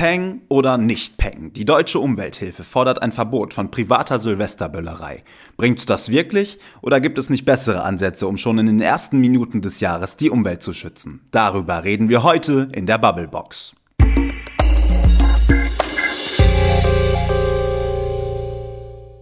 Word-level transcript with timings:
Peng 0.00 0.40
oder 0.48 0.78
nicht 0.78 1.18
Peng? 1.18 1.52
Die 1.52 1.66
deutsche 1.66 1.98
Umwelthilfe 1.98 2.64
fordert 2.64 3.02
ein 3.02 3.12
Verbot 3.12 3.52
von 3.52 3.70
privater 3.70 4.18
Silvesterböllerei. 4.18 5.22
Bringt's 5.58 5.84
das 5.84 6.08
wirklich 6.08 6.58
oder 6.80 7.02
gibt 7.02 7.18
es 7.18 7.28
nicht 7.28 7.44
bessere 7.44 7.82
Ansätze, 7.82 8.26
um 8.26 8.38
schon 8.38 8.58
in 8.58 8.64
den 8.64 8.80
ersten 8.80 9.18
Minuten 9.18 9.60
des 9.60 9.80
Jahres 9.80 10.16
die 10.16 10.30
Umwelt 10.30 10.62
zu 10.62 10.72
schützen? 10.72 11.20
Darüber 11.32 11.84
reden 11.84 12.08
wir 12.08 12.22
heute 12.22 12.68
in 12.72 12.86
der 12.86 12.96
Bubblebox. 12.96 13.74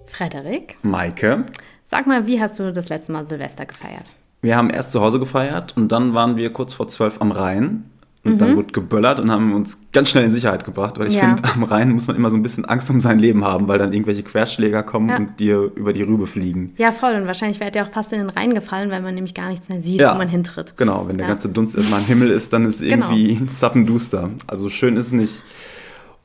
Frederik, 0.07 0.77
Maike, 0.83 1.45
sag 1.83 2.07
mal, 2.07 2.29
wie 2.29 2.41
hast 2.41 2.61
du 2.61 2.73
das 2.73 2.89
letzte 2.89 3.11
Mal 3.11 3.27
Silvester 3.27 3.67
gefeiert? 3.67 4.13
wir 4.41 4.57
haben 4.57 4.71
erst 4.71 4.93
zu 4.93 5.01
Hause 5.01 5.19
gefeiert 5.19 5.77
und 5.77 5.91
dann 5.91 6.15
waren 6.15 6.37
wir 6.37 6.53
kurz 6.53 6.75
vor 6.75 6.87
zwölf 6.87 7.21
am 7.21 7.33
Rhein. 7.33 7.91
Und 8.25 8.39
dann 8.41 8.57
wurde 8.57 8.73
geböllert 8.73 9.21
und 9.21 9.31
haben 9.31 9.55
uns 9.55 9.81
ganz 9.93 10.11
schnell 10.11 10.25
in 10.25 10.33
Sicherheit 10.33 10.65
gebracht, 10.65 10.99
weil 10.99 11.07
ich 11.07 11.15
Ja. 11.15 11.21
finde, 11.21 11.45
am 11.45 11.63
Rhein 11.63 11.93
muss 11.93 12.09
man 12.09 12.17
immer 12.17 12.31
so 12.31 12.37
ein 12.37 12.43
bisschen 12.43 12.65
Angst 12.67 12.91
um 12.91 13.01
sein 13.01 13.19
Leben 13.19 13.45
haben, 13.45 13.69
weil 13.69 13.79
dann 13.79 13.93
irgendwelche 13.93 14.23
Querschläger 14.23 14.83
kommen 14.83 15.09
Ja. 15.09 15.17
und 15.17 15.41
dir 15.41 15.71
über 15.77 15.93
die 15.93 16.03
Rübe 16.03 16.27
fliegen. 16.27 16.75
Ja, 16.77 16.93
voll. 16.93 17.15
Und 17.15 17.27
wahrscheinlich 17.27 17.59
wäre 17.61 17.71
ihr 17.75 17.83
auch 17.85 17.91
fast 17.93 18.13
in 18.13 18.19
den 18.19 18.29
Rhein 18.31 18.53
gefallen, 18.55 18.91
weil 18.91 19.01
man 19.03 19.15
nämlich 19.15 19.35
gar 19.35 19.49
nichts 19.49 19.69
mehr 19.71 19.81
sieht, 19.81 20.01
Ja. 20.01 20.13
wo 20.15 20.19
man 20.19 20.29
hintritt. 20.29 20.75
Genau, 20.77 21.07
wenn 21.09 21.17
der 21.17 21.27
ganze 21.29 21.49
Dunst 21.49 21.77
erstmal 21.77 22.01
am 22.01 22.07
Himmel 22.07 22.31
ist, 22.31 22.53
dann 22.53 22.65
ist 22.67 22.81
Genau. 22.83 23.11
irgendwie 23.11 23.41
zappenduster. 23.55 24.31
Also 24.47 24.69
schön 24.69 24.97
ist 24.97 25.07
es 25.07 25.13
nicht. 25.13 25.43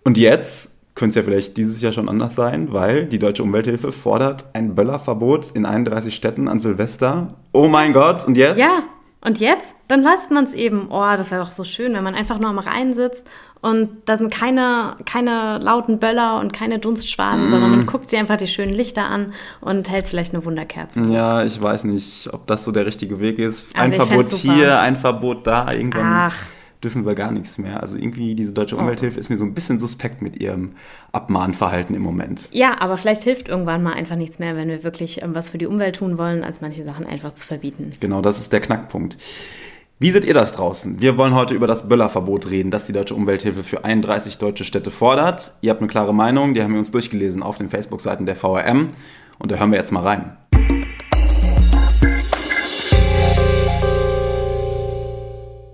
Und 0.03 0.17
jetzt 0.17 0.71
könnte 0.95 1.09
es 1.11 1.15
ja 1.15 1.23
vielleicht 1.23 1.57
dieses 1.57 1.81
Jahr 1.81 1.93
schon 1.93 2.09
anders 2.09 2.35
sein, 2.35 2.71
weil 2.73 3.05
die 3.05 3.17
Deutsche 3.19 3.41
Umwelthilfe 3.43 3.91
fordert 3.91 4.45
ein 4.53 4.75
Böllerverbot 4.75 5.51
in 5.51 5.65
31 5.65 6.13
Städten 6.15 6.47
an 6.47 6.59
Silvester. 6.59 7.35
Oh 7.51 7.67
mein 7.67 7.93
Gott, 7.93 8.25
und 8.27 8.35
jetzt? 8.37 8.57
Ja, 8.59 8.69
und 9.23 9.39
jetzt? 9.39 9.75
Dann 9.87 10.01
lasst 10.03 10.31
man 10.31 10.43
es 10.45 10.53
eben. 10.53 10.87
Oh, 10.89 11.15
das 11.17 11.31
wäre 11.31 11.43
doch 11.43 11.51
so 11.51 11.63
schön, 11.63 11.93
wenn 11.93 12.03
man 12.03 12.15
einfach 12.15 12.39
nur 12.39 12.49
am 12.49 12.59
Rhein 12.59 12.93
sitzt 12.93 13.27
und 13.61 13.89
da 14.05 14.17
sind 14.17 14.33
keine, 14.33 14.97
keine 15.05 15.59
lauten 15.59 15.99
Böller 15.99 16.39
und 16.39 16.51
keine 16.51 16.79
Dunstschwaden, 16.79 17.49
sondern 17.49 17.71
Mhm. 17.71 17.77
man 17.77 17.85
guckt 17.85 18.09
sich 18.09 18.19
einfach 18.19 18.37
die 18.37 18.47
schönen 18.47 18.73
Lichter 18.73 19.05
an 19.05 19.33
und 19.61 19.89
hält 19.89 20.07
vielleicht 20.09 20.33
eine 20.33 20.43
Wunderkerze. 20.43 21.01
Ja, 21.09 21.43
ich 21.43 21.61
weiß 21.61 21.85
nicht, 21.85 22.29
ob 22.33 22.45
das 22.47 22.63
so 22.65 22.71
der 22.73 22.85
richtige 22.85 23.19
Weg 23.21 23.39
ist. 23.39 23.73
Also 23.75 24.01
ein 24.01 24.07
Verbot 24.07 24.29
hier, 24.33 24.79
ein 24.79 24.95
Verbot 24.97 25.47
da, 25.47 25.71
irgendwann 25.71 26.05
Ach. 26.05 26.35
Dürfen 26.83 27.05
wir 27.05 27.15
gar 27.15 27.31
nichts 27.31 27.57
mehr. 27.57 27.81
Also 27.81 27.97
irgendwie 27.97 28.35
diese 28.35 28.53
Deutsche 28.53 28.75
Oh. 28.75 28.79
Umwelthilfe 28.79 29.19
ist 29.19 29.29
mir 29.29 29.37
so 29.37 29.45
ein 29.45 29.53
bisschen 29.53 29.79
suspekt 29.79 30.21
mit 30.21 30.39
ihrem 30.39 30.73
Abmahnverhalten 31.11 31.95
im 31.95 32.01
Moment. 32.01 32.49
Ja, 32.51 32.79
aber 32.79 32.97
vielleicht 32.97 33.23
hilft 33.23 33.47
irgendwann 33.49 33.83
mal 33.83 33.93
einfach 33.93 34.15
nichts 34.15 34.39
mehr, 34.39 34.55
wenn 34.55 34.67
wir 34.69 34.83
wirklich 34.83 35.21
ähm, 35.21 35.35
was 35.35 35.49
für 35.49 35.57
die 35.57 35.67
Umwelt 35.67 35.95
tun 35.97 36.17
wollen, 36.17 36.43
als 36.43 36.61
manche 36.61 36.83
Sachen 36.83 37.05
einfach 37.05 37.33
zu 37.33 37.45
verbieten. 37.45 37.91
Genau, 37.99 38.21
das 38.21 38.39
ist 38.39 38.51
der 38.53 38.61
Knackpunkt. 38.61 39.17
Wie 39.99 40.09
seht 40.09 40.25
ihr 40.25 40.33
das 40.33 40.53
draußen? 40.53 40.99
Wir 40.99 41.17
wollen 41.17 41.33
heute 41.33 41.53
über 41.53 41.67
das 41.67 41.87
Böllerverbot 41.87 42.49
reden, 42.51 42.71
das 42.71 42.85
die 42.85 42.93
Deutsche 42.93 43.15
Umwelthilfe 43.15 43.63
für 43.63 43.85
31 43.85 44.37
deutsche 44.37 44.65
Städte 44.65 44.91
fordert. 44.91 45.53
Ihr 45.61 45.69
habt 45.69 45.79
eine 45.81 45.87
klare 45.87 46.13
Meinung, 46.13 46.53
die 46.53 46.61
haben 46.61 46.73
wir 46.73 46.79
uns 46.79 46.91
durchgelesen 46.91 47.41
auf 47.41 47.57
den 47.57 47.69
Facebook-Seiten 47.69 48.25
der 48.25 48.35
VRM 48.35 48.89
und 49.39 49.51
da 49.51 49.55
hören 49.57 49.71
wir 49.71 49.77
jetzt 49.79 49.91
mal 49.91 50.01
rein. 50.03 50.35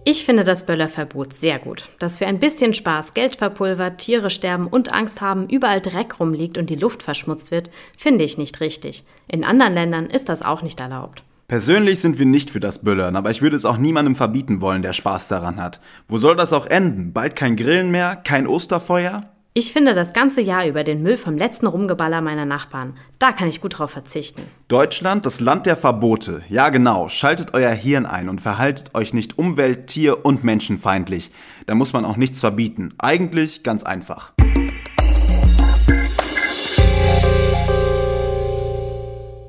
Ich 0.05 0.25
finde 0.25 0.43
das 0.43 0.65
Böllerverbot 0.65 1.33
sehr 1.33 1.59
gut. 1.59 1.89
Dass 1.99 2.17
für 2.17 2.27
ein 2.27 2.39
bisschen 2.39 2.73
Spaß 2.73 3.13
Geld 3.13 3.35
verpulvert, 3.35 3.99
Tiere 3.99 4.29
sterben 4.29 4.67
und 4.67 4.93
Angst 4.93 5.21
haben, 5.21 5.47
überall 5.49 5.81
Dreck 5.81 6.19
rumliegt 6.19 6.57
und 6.57 6.69
die 6.69 6.75
Luft 6.75 7.03
verschmutzt 7.03 7.51
wird, 7.51 7.69
finde 7.97 8.23
ich 8.23 8.37
nicht 8.37 8.61
richtig. 8.61 9.03
In 9.27 9.43
anderen 9.43 9.73
Ländern 9.73 10.05
ist 10.07 10.29
das 10.29 10.41
auch 10.41 10.61
nicht 10.61 10.79
erlaubt. 10.79 11.23
Persönlich 11.47 11.99
sind 11.99 12.19
wir 12.19 12.25
nicht 12.25 12.51
für 12.51 12.59
das 12.59 12.79
Böllern, 12.79 13.15
aber 13.15 13.31
ich 13.31 13.41
würde 13.41 13.55
es 13.55 13.65
auch 13.65 13.77
niemandem 13.77 14.15
verbieten 14.15 14.61
wollen, 14.61 14.83
der 14.83 14.93
Spaß 14.93 15.27
daran 15.27 15.61
hat. 15.61 15.79
Wo 16.07 16.17
soll 16.17 16.35
das 16.35 16.53
auch 16.53 16.67
enden? 16.67 17.11
Bald 17.11 17.35
kein 17.35 17.55
Grillen 17.55 17.91
mehr? 17.91 18.15
Kein 18.15 18.47
Osterfeuer? 18.47 19.29
Ich 19.59 19.73
finde 19.73 19.93
das 19.93 20.13
ganze 20.13 20.39
Jahr 20.39 20.65
über 20.65 20.85
den 20.85 21.03
Müll 21.03 21.17
vom 21.17 21.35
letzten 21.35 21.67
Rumgeballer 21.67 22.21
meiner 22.21 22.45
Nachbarn. 22.45 22.93
Da 23.19 23.33
kann 23.33 23.49
ich 23.49 23.59
gut 23.59 23.77
drauf 23.77 23.91
verzichten. 23.91 24.43
Deutschland, 24.69 25.25
das 25.25 25.41
Land 25.41 25.65
der 25.65 25.75
Verbote. 25.75 26.43
Ja 26.47 26.69
genau, 26.69 27.09
schaltet 27.09 27.53
euer 27.53 27.71
Hirn 27.73 28.05
ein 28.05 28.29
und 28.29 28.39
verhaltet 28.39 28.95
euch 28.95 29.13
nicht 29.13 29.37
umwelt-, 29.37 29.87
tier- 29.87 30.23
und 30.25 30.45
menschenfeindlich. 30.45 31.33
Da 31.65 31.75
muss 31.75 31.91
man 31.91 32.05
auch 32.05 32.15
nichts 32.15 32.39
verbieten. 32.39 32.93
Eigentlich 32.99 33.61
ganz 33.61 33.83
einfach. 33.83 34.31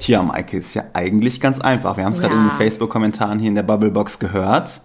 Tja, 0.01 0.23
Maike, 0.23 0.57
ist 0.57 0.75
ja 0.75 0.83
eigentlich 0.95 1.41
ganz 1.41 1.61
einfach. 1.61 1.97
Wir 1.97 2.05
haben 2.05 2.15
es 2.15 2.21
gerade 2.21 2.35
in 2.35 2.41
Ja. 2.41 2.49
den 2.49 2.57
Facebook-Kommentaren 2.57 3.39
hier 3.39 3.49
in 3.49 3.55
der 3.55 3.63
Bubblebox 3.63 4.19
gehört. 4.19 4.81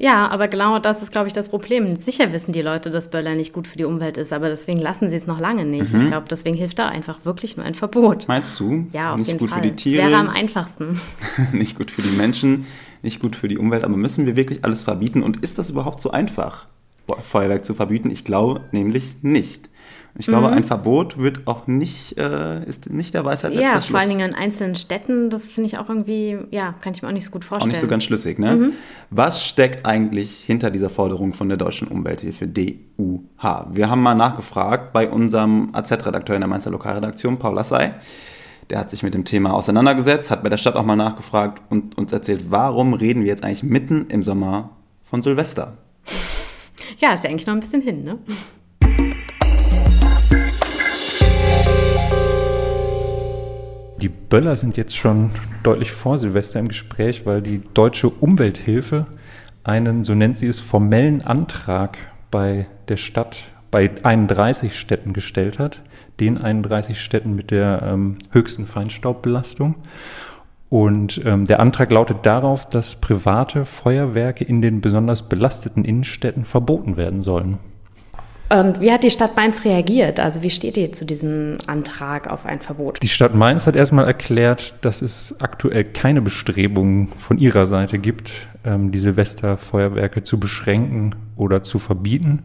Ja, 0.00 0.28
aber 0.28 0.46
genau 0.46 0.78
das 0.78 1.02
ist, 1.02 1.10
glaube 1.10 1.26
ich, 1.26 1.32
das 1.32 1.48
Problem. 1.48 1.96
Sicher 1.96 2.32
wissen 2.32 2.52
die 2.52 2.62
Leute, 2.62 2.90
dass 2.90 3.10
Böller 3.10 3.34
nicht 3.34 3.52
gut 3.52 3.66
für 3.66 3.76
die 3.76 3.84
Umwelt 3.84 4.16
ist, 4.16 4.32
aber 4.32 4.48
deswegen 4.48 4.78
lassen 4.78 5.08
sie 5.08 5.16
es 5.16 5.26
noch 5.26 5.40
lange 5.40 5.64
nicht. 5.64 5.92
Ich 5.92 6.06
glaube, 6.06 6.26
deswegen 6.30 6.56
hilft 6.56 6.78
da 6.78 6.88
einfach 6.88 7.24
wirklich 7.24 7.56
nur 7.56 7.66
ein 7.66 7.74
Verbot. 7.74 8.28
Meinst 8.28 8.60
du? 8.60 8.86
Ja, 8.92 9.12
auf 9.12 9.18
nicht 9.18 9.26
jeden 9.26 9.40
gut 9.40 9.50
Fall. 9.50 9.58
für 9.58 9.68
die 9.68 9.72
Das 9.72 9.82
Tiere, 9.82 10.08
wäre 10.08 10.14
am 10.20 10.28
einfachsten. 10.28 11.00
nicht 11.52 11.76
gut 11.76 11.90
für 11.90 12.02
die 12.02 12.16
Menschen, 12.16 12.66
nicht 13.02 13.18
gut 13.18 13.34
für 13.34 13.48
die 13.48 13.58
Umwelt. 13.58 13.82
Aber 13.82 13.96
müssen 13.96 14.24
wir 14.24 14.36
wirklich 14.36 14.64
alles 14.64 14.84
verbieten? 14.84 15.24
Und 15.24 15.42
ist 15.42 15.58
das 15.58 15.68
überhaupt 15.68 16.00
so 16.00 16.12
einfach, 16.12 16.66
Feuerwerk 17.22 17.64
zu 17.64 17.74
verbieten? 17.74 18.08
Ich 18.12 18.22
glaube 18.22 18.60
nämlich 18.70 19.16
nicht. 19.22 19.68
Ich 20.20 20.26
Mhm. 20.26 20.32
glaube, 20.32 20.50
ein 20.50 20.64
Verbot 20.64 21.18
wird 21.18 21.46
auch 21.46 21.68
nicht, 21.68 22.18
äh, 22.18 22.64
ist 22.64 22.90
nicht 22.90 23.14
der 23.14 23.24
Weisheit 23.24 23.52
letzter 23.54 23.64
Ja, 23.66 23.72
Schluss. 23.74 23.86
vor 23.90 24.00
allen 24.00 24.08
Dingen 24.10 24.28
in 24.30 24.34
einzelnen 24.34 24.74
Städten, 24.74 25.30
das 25.30 25.48
finde 25.48 25.68
ich 25.68 25.78
auch 25.78 25.88
irgendwie, 25.88 26.38
ja, 26.50 26.74
kann 26.80 26.92
ich 26.92 27.02
mir 27.02 27.08
auch 27.08 27.12
nicht 27.12 27.24
so 27.24 27.30
gut 27.30 27.44
auch 27.44 27.48
vorstellen. 27.48 27.70
nicht 27.70 27.80
so 27.80 27.86
ganz 27.86 28.02
schlüssig, 28.02 28.38
ne? 28.40 28.56
Mhm. 28.56 28.72
Was 29.10 29.46
steckt 29.46 29.86
eigentlich 29.86 30.40
hinter 30.40 30.70
dieser 30.70 30.90
Forderung 30.90 31.34
von 31.34 31.48
der 31.48 31.56
Deutschen 31.56 31.86
Umwelthilfe 31.86 32.48
DUH? 32.48 33.68
Wir 33.72 33.88
haben 33.90 34.02
mal 34.02 34.16
nachgefragt 34.16 34.92
bei 34.92 35.08
unserem 35.08 35.70
AZ-Redakteur 35.72 36.34
in 36.34 36.40
der 36.40 36.48
Mainzer 36.48 36.72
Lokalredaktion, 36.72 37.38
Paul 37.38 37.54
Lassay. 37.54 37.92
Der 38.70 38.80
hat 38.80 38.90
sich 38.90 39.02
mit 39.04 39.14
dem 39.14 39.24
Thema 39.24 39.54
auseinandergesetzt, 39.54 40.30
hat 40.32 40.42
bei 40.42 40.48
der 40.48 40.58
Stadt 40.58 40.74
auch 40.74 40.84
mal 40.84 40.96
nachgefragt 40.96 41.62
und 41.70 41.96
uns 41.96 42.12
erzählt, 42.12 42.46
warum 42.50 42.92
reden 42.92 43.20
wir 43.20 43.28
jetzt 43.28 43.44
eigentlich 43.44 43.62
mitten 43.62 44.06
im 44.10 44.22
Sommer 44.24 44.70
von 45.04 45.22
Silvester? 45.22 45.74
ja, 46.98 47.12
ist 47.12 47.22
ja 47.24 47.30
eigentlich 47.30 47.46
noch 47.46 47.54
ein 47.54 47.60
bisschen 47.60 47.82
hin, 47.82 48.02
ne? 48.04 48.18
Die 54.00 54.08
Böller 54.08 54.54
sind 54.56 54.76
jetzt 54.76 54.96
schon 54.96 55.30
deutlich 55.64 55.90
vor 55.90 56.18
Silvester 56.18 56.60
im 56.60 56.68
Gespräch, 56.68 57.26
weil 57.26 57.42
die 57.42 57.60
Deutsche 57.74 58.08
Umwelthilfe 58.08 59.06
einen, 59.64 60.04
so 60.04 60.14
nennt 60.14 60.38
sie 60.38 60.46
es, 60.46 60.60
formellen 60.60 61.20
Antrag 61.20 61.98
bei 62.30 62.68
der 62.86 62.96
Stadt, 62.96 63.46
bei 63.72 63.90
31 64.04 64.78
Städten 64.78 65.12
gestellt 65.12 65.58
hat. 65.58 65.82
Den 66.20 66.38
31 66.38 67.00
Städten 67.00 67.34
mit 67.34 67.50
der 67.50 67.82
ähm, 67.82 68.18
höchsten 68.30 68.66
Feinstaubbelastung. 68.66 69.74
Und 70.68 71.20
ähm, 71.24 71.44
der 71.44 71.58
Antrag 71.58 71.90
lautet 71.90 72.24
darauf, 72.24 72.68
dass 72.68 72.96
private 72.96 73.64
Feuerwerke 73.64 74.44
in 74.44 74.62
den 74.62 74.80
besonders 74.80 75.28
belasteten 75.28 75.84
Innenstädten 75.84 76.44
verboten 76.44 76.96
werden 76.96 77.22
sollen. 77.22 77.58
Und 78.50 78.80
wie 78.80 78.90
hat 78.90 79.02
die 79.02 79.10
Stadt 79.10 79.36
Mainz 79.36 79.64
reagiert? 79.64 80.20
Also 80.20 80.42
wie 80.42 80.50
steht 80.50 80.76
ihr 80.78 80.90
zu 80.92 81.04
diesem 81.04 81.58
Antrag 81.66 82.28
auf 82.28 82.46
ein 82.46 82.60
Verbot? 82.60 83.02
Die 83.02 83.08
Stadt 83.08 83.34
Mainz 83.34 83.66
hat 83.66 83.76
erstmal 83.76 84.06
erklärt, 84.06 84.74
dass 84.80 85.02
es 85.02 85.38
aktuell 85.40 85.84
keine 85.84 86.22
Bestrebungen 86.22 87.08
von 87.08 87.36
ihrer 87.36 87.66
Seite 87.66 87.98
gibt, 87.98 88.32
ähm, 88.64 88.90
die 88.90 88.98
Silvesterfeuerwerke 88.98 90.22
zu 90.22 90.40
beschränken 90.40 91.14
oder 91.36 91.62
zu 91.62 91.78
verbieten. 91.78 92.44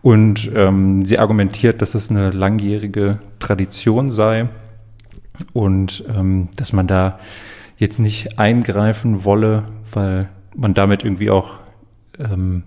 Und 0.00 0.50
ähm, 0.54 1.04
sie 1.04 1.18
argumentiert, 1.18 1.82
dass 1.82 1.94
es 1.94 2.10
eine 2.10 2.30
langjährige 2.30 3.18
Tradition 3.38 4.10
sei 4.10 4.48
und 5.52 6.04
ähm, 6.08 6.48
dass 6.56 6.72
man 6.72 6.86
da 6.86 7.18
jetzt 7.76 7.98
nicht 7.98 8.38
eingreifen 8.38 9.24
wolle, 9.24 9.64
weil 9.92 10.28
man 10.56 10.74
damit 10.74 11.04
irgendwie 11.04 11.30
auch 11.30 11.50
ähm, 12.18 12.64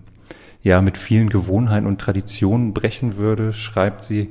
ja 0.66 0.82
mit 0.82 0.98
vielen 0.98 1.30
Gewohnheiten 1.30 1.86
und 1.86 2.02
Traditionen 2.02 2.74
brechen 2.74 3.18
würde, 3.18 3.54
schreibt 3.54 4.04
sie. 4.04 4.30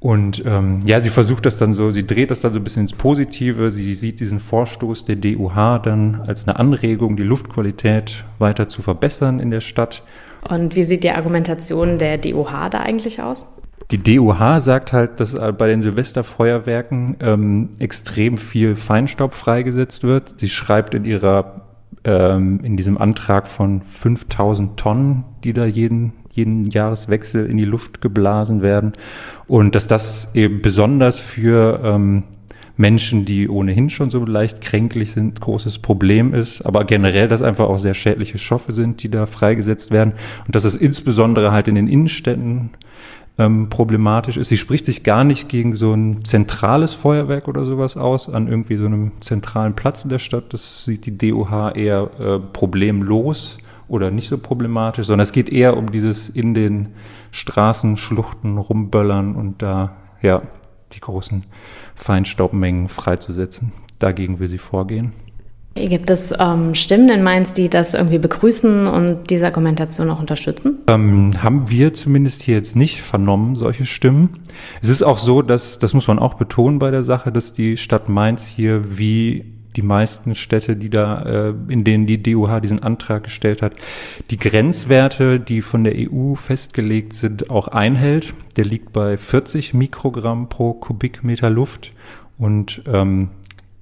Und 0.00 0.44
ähm, 0.44 0.80
ja, 0.84 1.00
sie 1.00 1.08
versucht 1.08 1.46
das 1.46 1.56
dann 1.56 1.72
so, 1.72 1.92
sie 1.92 2.04
dreht 2.04 2.30
das 2.30 2.40
dann 2.40 2.52
so 2.52 2.58
ein 2.58 2.64
bisschen 2.64 2.82
ins 2.82 2.92
Positive. 2.92 3.70
Sie 3.70 3.94
sieht 3.94 4.20
diesen 4.20 4.40
Vorstoß 4.40 5.06
der 5.06 5.16
DUH 5.16 5.78
dann 5.78 6.20
als 6.26 6.46
eine 6.46 6.58
Anregung, 6.58 7.16
die 7.16 7.22
Luftqualität 7.22 8.24
weiter 8.38 8.68
zu 8.68 8.82
verbessern 8.82 9.38
in 9.38 9.50
der 9.50 9.62
Stadt. 9.62 10.02
Und 10.46 10.76
wie 10.76 10.84
sieht 10.84 11.04
die 11.04 11.12
Argumentation 11.12 11.98
der 11.98 12.18
DOH 12.18 12.68
da 12.70 12.80
eigentlich 12.80 13.22
aus? 13.22 13.46
Die 13.92 13.98
DUH 13.98 14.58
sagt 14.60 14.92
halt, 14.92 15.20
dass 15.20 15.34
bei 15.34 15.68
den 15.68 15.82
Silvesterfeuerwerken 15.82 17.16
ähm, 17.20 17.68
extrem 17.78 18.38
viel 18.38 18.74
Feinstaub 18.74 19.34
freigesetzt 19.34 20.02
wird. 20.02 20.34
Sie 20.36 20.48
schreibt 20.48 20.94
in 20.94 21.04
ihrer 21.04 21.63
ähm, 22.04 22.60
in 22.62 22.76
diesem 22.76 22.98
Antrag 22.98 23.48
von 23.48 23.82
5000 23.82 24.76
Tonnen, 24.78 25.24
die 25.42 25.52
da 25.52 25.64
jeden 25.64 26.12
jeden 26.34 26.68
Jahreswechsel 26.68 27.46
in 27.46 27.56
die 27.56 27.64
Luft 27.64 28.00
geblasen 28.00 28.60
werden. 28.60 28.92
Und 29.46 29.74
dass 29.74 29.86
das 29.86 30.34
eben 30.34 30.62
besonders 30.62 31.20
für 31.20 31.80
ähm, 31.84 32.24
Menschen, 32.76 33.24
die 33.24 33.48
ohnehin 33.48 33.88
schon 33.88 34.10
so 34.10 34.24
leicht 34.24 34.60
kränklich 34.60 35.12
sind, 35.12 35.40
großes 35.40 35.78
Problem 35.78 36.34
ist, 36.34 36.62
aber 36.62 36.84
generell, 36.84 37.28
dass 37.28 37.40
einfach 37.40 37.68
auch 37.68 37.78
sehr 37.78 37.94
schädliche 37.94 38.38
Stoffe 38.38 38.72
sind, 38.72 39.02
die 39.02 39.10
da 39.10 39.26
freigesetzt 39.26 39.92
werden. 39.92 40.14
Und 40.46 40.56
dass 40.56 40.64
es 40.64 40.74
insbesondere 40.74 41.52
halt 41.52 41.68
in 41.68 41.76
den 41.76 41.86
Innenstädten 41.86 42.70
ähm, 43.38 43.68
problematisch 43.68 44.36
ist. 44.36 44.48
Sie 44.48 44.56
spricht 44.56 44.86
sich 44.86 45.02
gar 45.02 45.24
nicht 45.24 45.48
gegen 45.48 45.74
so 45.74 45.92
ein 45.92 46.24
zentrales 46.24 46.92
Feuerwerk 46.92 47.48
oder 47.48 47.64
sowas 47.64 47.96
aus, 47.96 48.28
an 48.28 48.48
irgendwie 48.48 48.76
so 48.76 48.86
einem 48.86 49.12
zentralen 49.20 49.74
Platz 49.74 50.04
in 50.04 50.10
der 50.10 50.18
Stadt. 50.18 50.52
Das 50.52 50.84
sieht 50.84 51.06
die 51.06 51.18
DOH 51.18 51.72
eher 51.74 52.10
äh, 52.18 52.38
problemlos 52.38 53.58
oder 53.88 54.10
nicht 54.10 54.28
so 54.28 54.38
problematisch, 54.38 55.06
sondern 55.06 55.24
es 55.24 55.32
geht 55.32 55.48
eher 55.48 55.76
um 55.76 55.90
dieses 55.90 56.28
in 56.28 56.54
den 56.54 56.90
Straßenschluchten 57.32 58.56
rumböllern 58.56 59.34
und 59.34 59.62
da, 59.62 59.96
ja, 60.22 60.42
die 60.92 61.00
großen 61.00 61.44
Feinstaubmengen 61.94 62.88
freizusetzen. 62.88 63.72
Dagegen 63.98 64.38
will 64.38 64.48
sie 64.48 64.58
vorgehen. 64.58 65.12
Gibt 65.74 66.08
es 66.08 66.32
ähm, 66.38 66.74
Stimmen 66.74 67.08
in 67.08 67.22
Mainz, 67.24 67.52
die 67.52 67.68
das 67.68 67.94
irgendwie 67.94 68.18
begrüßen 68.18 68.86
und 68.86 69.28
diese 69.28 69.46
Argumentation 69.46 70.08
auch 70.08 70.20
unterstützen? 70.20 70.78
Ähm, 70.88 71.42
haben 71.42 71.68
wir 71.68 71.92
zumindest 71.92 72.42
hier 72.42 72.54
jetzt 72.54 72.76
nicht 72.76 73.02
vernommen, 73.02 73.56
solche 73.56 73.84
Stimmen. 73.84 74.38
Es 74.82 74.88
ist 74.88 75.02
auch 75.02 75.18
so, 75.18 75.42
dass, 75.42 75.80
das 75.80 75.92
muss 75.92 76.06
man 76.06 76.20
auch 76.20 76.34
betonen 76.34 76.78
bei 76.78 76.92
der 76.92 77.02
Sache, 77.02 77.32
dass 77.32 77.52
die 77.52 77.76
Stadt 77.76 78.08
Mainz 78.08 78.46
hier 78.46 78.98
wie 78.98 79.46
die 79.74 79.82
meisten 79.82 80.36
Städte, 80.36 80.76
die 80.76 80.90
da, 80.90 81.22
äh, 81.22 81.54
in 81.66 81.82
denen 81.82 82.06
die 82.06 82.22
DUH 82.22 82.60
diesen 82.60 82.84
Antrag 82.84 83.24
gestellt 83.24 83.60
hat, 83.60 83.72
die 84.30 84.36
Grenzwerte, 84.36 85.40
die 85.40 85.60
von 85.60 85.82
der 85.82 85.94
EU 85.96 86.34
festgelegt 86.34 87.14
sind, 87.14 87.50
auch 87.50 87.66
einhält. 87.66 88.32
Der 88.56 88.64
liegt 88.64 88.92
bei 88.92 89.16
40 89.16 89.74
Mikrogramm 89.74 90.48
pro 90.48 90.74
Kubikmeter 90.74 91.50
Luft 91.50 91.92
und 92.38 92.82
ähm, 92.86 93.30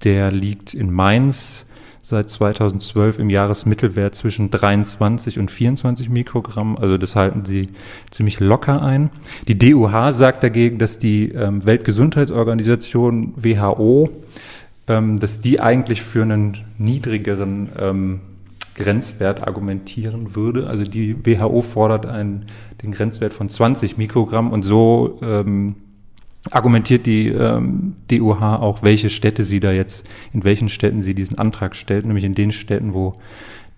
der 0.03 0.31
liegt 0.31 0.73
in 0.73 0.91
Mainz 0.91 1.65
seit 2.05 2.29
2012 2.29 3.17
im 3.17 3.29
Jahresmittelwert 3.29 4.13
zwischen 4.13 4.51
23 4.51 5.39
und 5.39 5.49
24 5.49 6.09
Mikrogramm. 6.09 6.77
Also 6.77 6.97
das 6.97 7.15
halten 7.15 7.45
sie 7.45 7.69
ziemlich 8.11 8.41
locker 8.41 8.81
ein. 8.81 9.09
Die 9.47 9.57
DUH 9.57 10.11
sagt 10.11 10.43
dagegen, 10.43 10.79
dass 10.79 10.97
die 10.97 11.29
ähm, 11.29 11.65
Weltgesundheitsorganisation 11.65 13.33
WHO, 13.37 14.09
ähm, 14.89 15.17
dass 15.17 15.39
die 15.39 15.61
eigentlich 15.61 16.01
für 16.01 16.23
einen 16.23 16.57
niedrigeren 16.77 17.69
ähm, 17.79 18.19
Grenzwert 18.75 19.47
argumentieren 19.47 20.35
würde. 20.35 20.67
Also 20.67 20.83
die 20.83 21.15
WHO 21.25 21.61
fordert 21.61 22.05
einen, 22.05 22.47
den 22.81 22.91
Grenzwert 22.91 23.31
von 23.31 23.47
20 23.47 23.97
Mikrogramm 23.97 24.51
und 24.51 24.63
so 24.63 25.19
ähm, 25.21 25.75
argumentiert 26.51 27.05
die 27.05 27.27
ähm, 27.29 27.95
DUH 28.09 28.41
auch, 28.41 28.83
welche 28.83 29.09
Städte 29.09 29.45
sie 29.45 29.59
da 29.59 29.71
jetzt, 29.71 30.07
in 30.33 30.43
welchen 30.43 30.69
Städten 30.69 31.01
sie 31.01 31.15
diesen 31.15 31.37
Antrag 31.37 31.75
stellt, 31.75 32.05
nämlich 32.05 32.25
in 32.25 32.35
den 32.35 32.51
Städten, 32.51 32.93
wo 32.93 33.15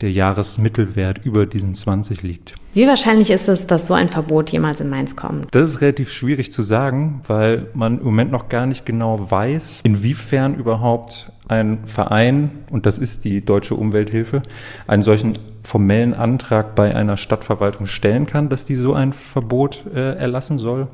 der 0.02 0.12
Jahresmittelwert 0.12 1.24
über 1.24 1.46
diesen 1.46 1.74
20 1.74 2.22
liegt. 2.22 2.56
Wie 2.74 2.86
wahrscheinlich 2.86 3.32
ist 3.32 3.48
es, 3.48 3.66
dass 3.66 3.86
so 3.86 3.94
ein 3.94 4.10
Verbot 4.10 4.50
jemals 4.50 4.82
in 4.82 4.90
Mainz 4.90 5.16
kommt? 5.16 5.48
Das 5.52 5.70
ist 5.70 5.82
relativ 5.82 6.12
schwierig 6.12 6.52
zu 6.52 6.64
sagen, 6.64 7.22
weil 7.28 7.68
man 7.74 8.00
im 8.00 8.04
Moment 8.04 8.32
noch 8.32 8.50
gar 8.50 8.66
nicht 8.66 8.86
genau 8.86 9.32
weiß, 9.32 9.82
inwiefern 9.84 10.56
überhaupt 10.56 11.32
ein 11.48 11.86
Verein, 11.86 12.50
und 12.72 12.86
das 12.86 12.98
ist 12.98 13.24
die 13.24 13.46
Deutsche 13.46 13.76
Umwelthilfe, 13.76 14.42
einen 14.88 15.04
solchen 15.04 15.38
formellen 15.64 16.14
Antrag 16.14 16.76
bei 16.76 16.94
einer 16.94 17.16
Stadtverwaltung 17.18 17.86
stellen 17.86 18.26
kann, 18.26 18.50
dass 18.50 18.66
die 18.66 18.76
so 18.76 18.94
ein 18.94 19.14
Verbot 19.14 19.86
äh, 19.94 20.16
erlassen 20.18 20.60
soll 20.60 20.88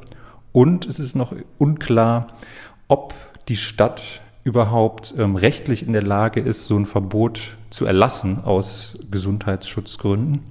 und 0.52 0.86
es 0.86 1.00
ist 1.00 1.16
noch 1.16 1.34
unklar, 1.58 2.28
ob 2.88 3.14
die 3.48 3.56
Stadt 3.56 4.22
überhaupt 4.44 5.14
ähm, 5.18 5.36
rechtlich 5.36 5.86
in 5.86 5.94
der 5.94 6.04
Lage 6.04 6.40
ist, 6.40 6.66
so 6.66 6.78
ein 6.78 6.86
Verbot 6.86 7.58
zu 7.70 7.86
erlassen 7.86 8.44
aus 8.44 8.98
Gesundheitsschutzgründen. 9.12 10.42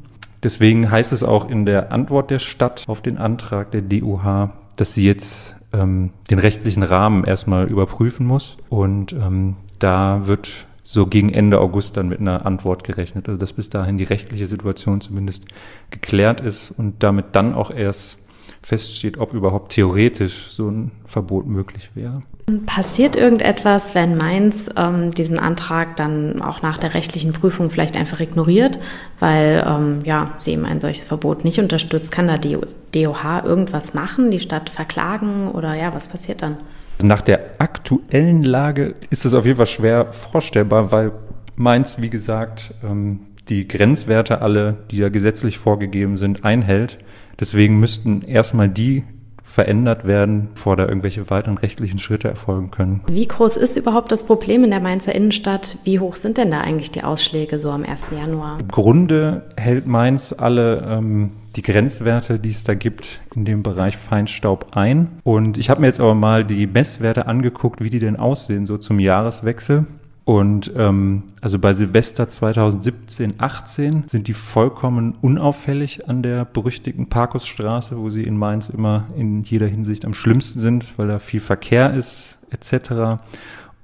Deswegen 0.43 0.91
heißt 0.91 1.12
es 1.12 1.23
auch 1.23 1.50
in 1.50 1.67
der 1.67 1.93
Antwort 1.93 2.31
der 2.31 2.38
Stadt 2.38 2.85
auf 2.87 3.02
den 3.02 3.19
Antrag 3.19 3.70
der 3.73 3.82
DUH, 3.82 4.50
dass 4.76 4.94
sie 4.94 5.05
jetzt 5.05 5.55
ähm, 5.73 6.11
den 6.31 6.38
rechtlichen 6.38 6.82
Rahmen 6.82 7.25
erstmal 7.25 7.69
überprüfen 7.69 8.26
muss. 8.26 8.56
Und 8.69 9.12
ähm, 9.12 9.56
da 9.79 10.26
wird 10.26 10.50
so 10.82 11.06
gegen 11.06 11.31
Ende 11.31 11.61
August 11.61 11.97
dann 11.97 12.08
mit 12.08 12.20
einer 12.20 12.47
Antwort 12.47 12.85
gerechnet. 12.85 13.29
Also 13.29 13.38
dass 13.38 13.52
bis 13.52 13.69
dahin 13.69 13.99
die 13.99 14.05
rechtliche 14.05 14.47
Situation 14.47 15.00
zumindest 15.00 15.44
geklärt 15.91 16.41
ist 16.41 16.73
und 16.76 17.02
damit 17.02 17.26
dann 17.32 17.55
auch 17.55 17.70
erst 17.70 18.17
feststeht, 18.62 19.19
ob 19.19 19.33
überhaupt 19.33 19.73
theoretisch 19.73 20.51
so 20.51 20.69
ein 20.69 20.91
Verbot 21.07 21.47
möglich 21.47 21.91
wäre. 21.95 22.23
Passiert 22.67 23.17
irgendetwas, 23.17 23.95
wenn 23.95 24.17
Mainz 24.17 24.69
ähm, 24.77 25.12
diesen 25.12 25.39
Antrag 25.39 25.97
dann 25.97 26.43
auch 26.43 26.62
nach 26.62 26.79
der 26.79 26.95
rechtlichen 26.95 27.33
Prüfung 27.33 27.71
vielleicht 27.71 27.97
einfach 27.97 28.21
ignoriert, 28.21 28.79
weil 29.21 29.65
ähm, 29.67 30.01
ja, 30.05 30.33
sie 30.39 30.53
eben 30.53 30.65
ein 30.65 30.81
solches 30.81 31.05
Verbot 31.05 31.45
nicht 31.45 31.59
unterstützt? 31.61 32.11
Kann 32.11 32.27
da 32.27 32.39
die 32.39 32.59
DOH 32.93 33.45
irgendwas 33.45 33.95
machen, 33.95 34.31
die 34.31 34.41
Stadt 34.41 34.69
verklagen 34.69 35.49
oder 35.53 35.75
ja, 35.75 35.95
was 35.95 36.09
passiert 36.09 36.43
dann? 36.43 36.57
Nach 37.03 37.23
der 37.23 37.41
aktuellen 37.59 38.43
Lage 38.43 38.95
ist 39.11 39.25
es 39.25 39.33
auf 39.33 39.47
jeden 39.47 39.57
Fall 39.57 39.67
schwer 39.67 40.12
vorstellbar, 40.12 40.93
weil 40.93 41.12
Mainz, 41.57 41.97
wie 41.99 42.11
gesagt, 42.11 42.75
ähm, 42.85 43.21
die 43.49 43.67
Grenzwerte 43.67 44.43
alle, 44.43 44.79
die 44.91 44.99
ja 44.99 45.09
gesetzlich 45.09 45.59
vorgegeben 45.59 46.19
sind, 46.19 46.45
einhält. 46.45 46.99
Deswegen 47.40 47.81
müssten 47.81 48.22
erstmal 48.22 48.69
die 48.69 49.04
verändert 49.50 50.06
werden, 50.06 50.48
bevor 50.54 50.76
da 50.76 50.87
irgendwelche 50.87 51.28
weiteren 51.28 51.58
rechtlichen 51.58 51.98
Schritte 51.98 52.28
erfolgen 52.28 52.70
können. 52.70 53.00
Wie 53.10 53.26
groß 53.26 53.56
ist 53.56 53.76
überhaupt 53.76 54.12
das 54.12 54.25
Problem 54.25 54.62
in 54.62 54.70
der 54.70 54.78
Mainzer 54.78 55.12
Innenstadt? 55.12 55.78
Wie 55.82 55.98
hoch 55.98 56.14
sind 56.14 56.38
denn 56.38 56.52
da 56.52 56.60
eigentlich 56.60 56.92
die 56.92 57.02
Ausschläge 57.02 57.58
so 57.58 57.70
am 57.70 57.84
1. 57.84 58.06
Januar? 58.16 58.60
Im 58.60 58.69
Grunde 58.69 59.42
hält 59.56 59.88
Mainz 59.88 60.32
alle 60.37 60.87
ähm, 60.88 61.31
die 61.56 61.62
Grenzwerte, 61.62 62.38
die 62.38 62.50
es 62.50 62.62
da 62.62 62.75
gibt, 62.75 63.20
in 63.34 63.44
dem 63.44 63.64
Bereich 63.64 63.96
Feinstaub 63.96 64.76
ein. 64.76 65.08
Und 65.25 65.58
ich 65.58 65.69
habe 65.69 65.81
mir 65.81 65.88
jetzt 65.88 66.00
aber 66.00 66.14
mal 66.14 66.44
die 66.44 66.69
Messwerte 66.69 67.26
angeguckt, 67.26 67.82
wie 67.82 67.90
die 67.90 67.98
denn 67.98 68.16
aussehen, 68.16 68.66
so 68.66 68.78
zum 68.78 69.00
Jahreswechsel. 69.00 69.87
Und 70.25 70.70
ähm, 70.76 71.25
also 71.40 71.58
bei 71.58 71.72
Silvester 71.72 72.28
2017, 72.28 73.34
18 73.38 74.05
sind 74.06 74.28
die 74.28 74.34
vollkommen 74.34 75.17
unauffällig 75.20 76.08
an 76.08 76.22
der 76.22 76.44
berüchtigten 76.44 77.08
Parkusstraße, 77.08 77.96
wo 77.96 78.11
sie 78.11 78.25
in 78.25 78.37
Mainz 78.37 78.69
immer 78.69 79.06
in 79.17 79.43
jeder 79.43 79.67
Hinsicht 79.67 80.05
am 80.05 80.14
schlimmsten 80.14 80.61
sind, 80.61 80.87
weil 80.99 81.08
da 81.08 81.19
viel 81.19 81.40
Verkehr 81.40 81.93
ist 81.94 82.38
etc. 82.50 83.22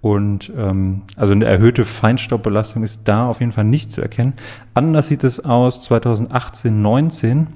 Und 0.01 0.53
ähm, 0.57 1.03
also 1.17 1.33
eine 1.33 1.47
erhöhte 1.47 1.85
Feinstaubbelastung 1.85 2.85
ist 2.85 3.01
da 3.05 3.27
auf 3.27 3.41
jeden 3.41 3.53
Fall 3.53 3.65
nicht 3.65 3.91
zu 3.91 4.03
erkennen. 4.03 4.35
Anders 4.75 5.09
sieht 5.09 5.25
es 5.25 5.45
aus 5.45 5.81
2018, 5.83 6.81
19. 6.81 7.47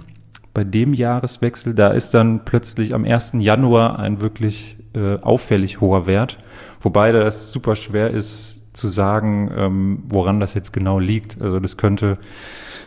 Bei 0.53 0.65
dem 0.65 0.95
Jahreswechsel, 0.95 1.75
da 1.75 1.91
ist 1.91 2.13
dann 2.13 2.45
plötzlich 2.45 2.93
am 2.93 3.05
1. 3.05 3.35
Januar 3.39 4.01
ein 4.01 4.21
wirklich 4.21 4.79
äh, 4.95 5.17
auffällig 5.21 5.81
hoher 5.81 6.09
Wert. 6.09 6.39
Wobei 6.81 7.13
das 7.13 7.53
super 7.53 7.77
schwer 7.77 8.11
ist, 8.11 8.60
zu 8.73 8.89
sagen, 8.89 9.51
ähm, 9.55 10.03
woran 10.09 10.41
das 10.41 10.55
jetzt 10.55 10.73
genau 10.73 10.99
liegt. 10.99 11.41
Also 11.41 11.61
das 11.61 11.77
könnte 11.77 12.19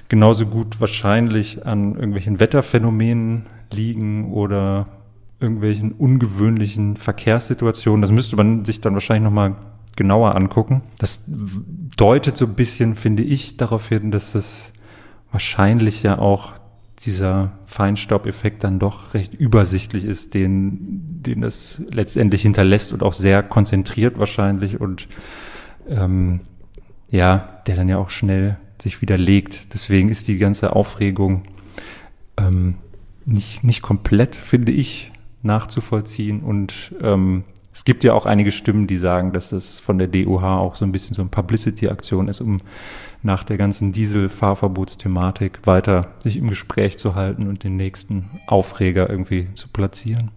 genauso 0.09 0.45
gut 0.45 0.79
wahrscheinlich 0.79 1.65
an 1.65 1.95
irgendwelchen 1.95 2.39
Wetterphänomenen 2.39 3.43
liegen 3.71 4.31
oder 4.31 4.87
irgendwelchen 5.39 5.91
ungewöhnlichen 5.91 6.97
Verkehrssituationen. 6.97 8.01
Das 8.01 8.11
müsste 8.11 8.35
man 8.35 8.65
sich 8.65 8.81
dann 8.81 8.93
wahrscheinlich 8.93 9.25
nochmal 9.25 9.55
genauer 9.95 10.35
angucken. 10.35 10.81
Das 10.97 11.23
deutet 11.27 12.37
so 12.37 12.45
ein 12.45 12.55
bisschen, 12.55 12.95
finde 12.95 13.23
ich, 13.23 13.57
darauf 13.57 13.89
hin, 13.89 14.11
dass 14.11 14.31
das 14.31 14.71
wahrscheinlich 15.31 16.03
ja 16.03 16.17
auch 16.17 16.53
dieser 17.01 17.51
Feinstaubeffekt 17.65 18.63
dann 18.63 18.79
doch 18.79 19.13
recht 19.13 19.33
übersichtlich 19.33 20.05
ist, 20.05 20.33
den, 20.33 21.21
den 21.21 21.41
das 21.41 21.81
letztendlich 21.91 22.43
hinterlässt 22.43 22.93
und 22.93 23.03
auch 23.03 23.13
sehr 23.13 23.43
konzentriert 23.43 24.19
wahrscheinlich 24.19 24.79
und 24.79 25.07
ähm, 25.89 26.41
ja, 27.09 27.61
der 27.67 27.75
dann 27.75 27.89
ja 27.89 27.97
auch 27.97 28.09
schnell 28.09 28.57
sich 28.81 29.01
widerlegt. 29.01 29.73
Deswegen 29.73 30.09
ist 30.09 30.27
die 30.27 30.37
ganze 30.37 30.75
Aufregung 30.75 31.43
ähm, 32.37 32.75
nicht, 33.25 33.63
nicht 33.63 33.81
komplett, 33.81 34.35
finde 34.35 34.71
ich, 34.71 35.11
nachzuvollziehen. 35.41 36.41
Und 36.41 36.93
ähm, 37.01 37.43
es 37.73 37.85
gibt 37.85 38.03
ja 38.03 38.13
auch 38.13 38.25
einige 38.25 38.51
Stimmen, 38.51 38.87
die 38.87 38.97
sagen, 38.97 39.33
dass 39.33 39.49
das 39.49 39.79
von 39.79 39.97
der 39.97 40.07
DUH 40.07 40.43
auch 40.43 40.75
so 40.75 40.85
ein 40.85 40.91
bisschen 40.91 41.15
so 41.15 41.21
eine 41.21 41.29
Publicity-Aktion 41.29 42.27
ist, 42.27 42.41
um 42.41 42.59
nach 43.23 43.43
der 43.43 43.57
ganzen 43.57 43.91
Diesel-Fahrverbotsthematik 43.91 45.59
weiter 45.65 46.13
sich 46.19 46.37
im 46.37 46.49
Gespräch 46.49 46.97
zu 46.97 47.15
halten 47.15 47.47
und 47.47 47.63
den 47.63 47.77
nächsten 47.77 48.29
Aufreger 48.47 49.09
irgendwie 49.09 49.47
zu 49.55 49.69
platzieren. 49.69 50.31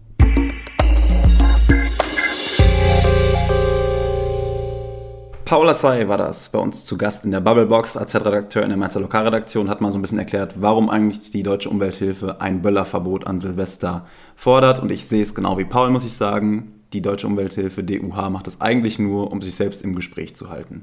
Paula 5.46 5.74
Say 5.74 6.08
war 6.08 6.18
das 6.18 6.48
bei 6.48 6.58
uns 6.58 6.86
zu 6.86 6.98
Gast 6.98 7.24
in 7.24 7.30
der 7.30 7.38
Bubblebox. 7.38 7.96
Als 7.96 8.16
Redakteur 8.16 8.64
in 8.64 8.68
der 8.68 8.76
Mainzer 8.76 8.98
Lokalredaktion 8.98 9.70
hat 9.70 9.80
man 9.80 9.92
so 9.92 9.98
ein 9.98 10.02
bisschen 10.02 10.18
erklärt, 10.18 10.54
warum 10.60 10.90
eigentlich 10.90 11.30
die 11.30 11.44
Deutsche 11.44 11.70
Umwelthilfe 11.70 12.40
ein 12.40 12.62
Böllerverbot 12.62 13.28
an 13.28 13.40
Silvester 13.40 14.08
fordert. 14.34 14.80
Und 14.80 14.90
ich 14.90 15.04
sehe 15.04 15.22
es 15.22 15.36
genau 15.36 15.56
wie 15.56 15.64
Paul, 15.64 15.90
muss 15.90 16.04
ich 16.04 16.14
sagen. 16.14 16.72
die 16.92 17.00
Deutsche 17.00 17.28
Umwelthilfe 17.28 17.84
DUH 17.84 18.28
macht 18.28 18.48
das 18.48 18.60
eigentlich 18.60 18.98
nur, 18.98 19.30
um 19.30 19.40
sich 19.40 19.54
selbst 19.54 19.84
im 19.84 19.94
Gespräch 19.94 20.34
zu 20.34 20.50
halten. 20.50 20.82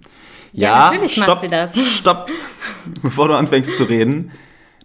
Ja, 0.54 0.92
natürlich 0.92 1.18
macht 1.18 1.42
sie 1.42 1.50
das. 1.50 1.78
Stopp, 1.78 2.32
bevor 3.02 3.28
du 3.28 3.34
anfängst 3.34 3.76
zu 3.76 3.84
reden. 3.84 4.32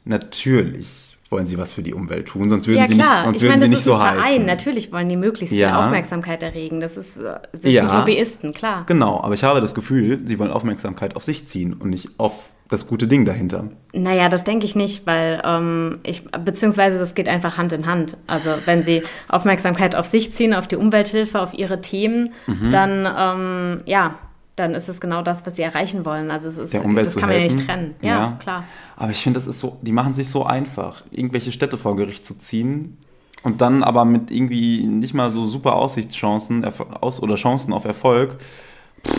Natürlich 0.05 1.08
wollen 1.31 1.47
sie 1.47 1.59
was 1.59 1.73
für 1.73 1.83
die 1.83 1.93
Umwelt 1.95 2.27
tun, 2.29 2.49
sonst 2.49 2.67
würden 2.67 2.81
ja, 2.81 2.87
sie 2.87 2.95
nicht, 2.95 3.07
sonst 3.25 3.37
ich 3.37 3.43
würden 3.43 3.51
meine, 3.53 3.63
sie 3.63 3.69
nicht 3.69 3.83
so 3.85 3.95
ein 3.95 4.01
Verein. 4.01 4.21
heißen. 4.25 4.47
Natürlich 4.47 4.93
wollen 4.93 5.09
die 5.09 5.17
möglichst 5.17 5.55
Ja. 5.55 5.69
viel 5.77 5.85
Aufmerksamkeit 5.87 6.43
erregen. 6.43 6.81
Das, 6.81 6.97
ist, 6.97 7.19
äh, 7.19 7.35
das 7.53 7.61
Ja. 7.73 7.89
sind 7.89 7.99
Lobbyisten, 7.99 8.53
klar. 8.55 8.85
Genau, 8.87 9.21
aber 9.23 9.35
ich 9.35 9.45
habe 9.45 9.61
das 9.61 9.75
Gefühl, 9.75 10.21
sie 10.27 10.39
wollen 10.39 10.51
Aufmerksamkeit 10.51 11.17
auf 11.17 11.25
sich 11.25 11.47
ziehen 11.47 11.75
und 11.75 11.91
nicht 11.91 12.09
auf 12.19 12.33
das 12.71 12.87
gute 12.87 13.07
Ding 13.07 13.25
dahinter. 13.25 13.65
Naja, 13.95 14.29
das 14.29 14.45
denke 14.45 14.67
ich 14.67 14.77
nicht, 14.77 15.07
weil 15.07 15.41
ähm, 15.43 15.99
ich, 16.03 16.23
beziehungsweise 16.31 16.99
das 16.99 17.15
geht 17.15 17.27
einfach 17.27 17.57
Hand 17.57 17.73
in 17.73 17.87
Hand. 17.87 18.19
Also 18.27 18.51
wenn 18.67 18.83
sie 18.83 19.03
Aufmerksamkeit 19.29 19.97
auf 19.97 20.05
sich 20.07 20.35
ziehen, 20.35 20.53
auf 20.53 20.67
die 20.69 20.77
Umwelthilfe, 20.77 21.41
auf 21.41 21.55
ihre 21.55 21.81
Themen, 21.81 22.33
Mhm. 22.47 22.71
dann 22.71 23.09
ähm, 23.19 23.79
ja, 23.87 24.19
dann 24.59 24.75
ist 24.75 24.89
es 24.89 25.01
genau 25.01 25.23
das, 25.23 25.45
was 25.47 25.57
sie 25.57 25.63
erreichen 25.63 26.05
wollen. 26.05 26.31
Also 26.31 26.49
es 26.49 26.59
ist, 26.59 26.73
Der 26.73 26.85
Umwelt 26.85 27.07
das 27.07 27.15
zu 27.15 27.21
kann 27.21 27.29
man 27.29 27.37
ja 27.37 27.43
helfen. 27.43 27.57
nicht 27.57 27.69
trennen. 27.69 27.95
Ja, 28.03 28.37
klar. 28.41 28.65
Aber 28.97 29.11
ich 29.11 29.19
finde, 29.23 29.39
das 29.39 29.47
ist 29.47 29.61
so, 29.61 29.79
die 29.83 29.93
machen 29.93 30.15
sich 30.15 30.29
so 30.29 30.45
einfach, 30.45 31.03
irgendwelche 31.11 31.53
Städte 31.53 31.79
vor 31.79 31.97
Gericht 31.97 32.25
zu 32.25 32.39
ziehen 32.39 32.97
und 33.43 33.61
dann 33.61 33.83
aber 33.83 34.05
mit 34.05 34.31
irgendwie 34.31 34.87
nicht 34.87 35.15
mal 35.15 35.31
so 35.31 35.47
super 35.47 35.77
Aussichtschancen 35.77 36.65
aus 37.01 37.23
oder 37.23 37.37
Chancen 37.37 37.73
auf 37.73 37.85
Erfolg. 37.85 38.37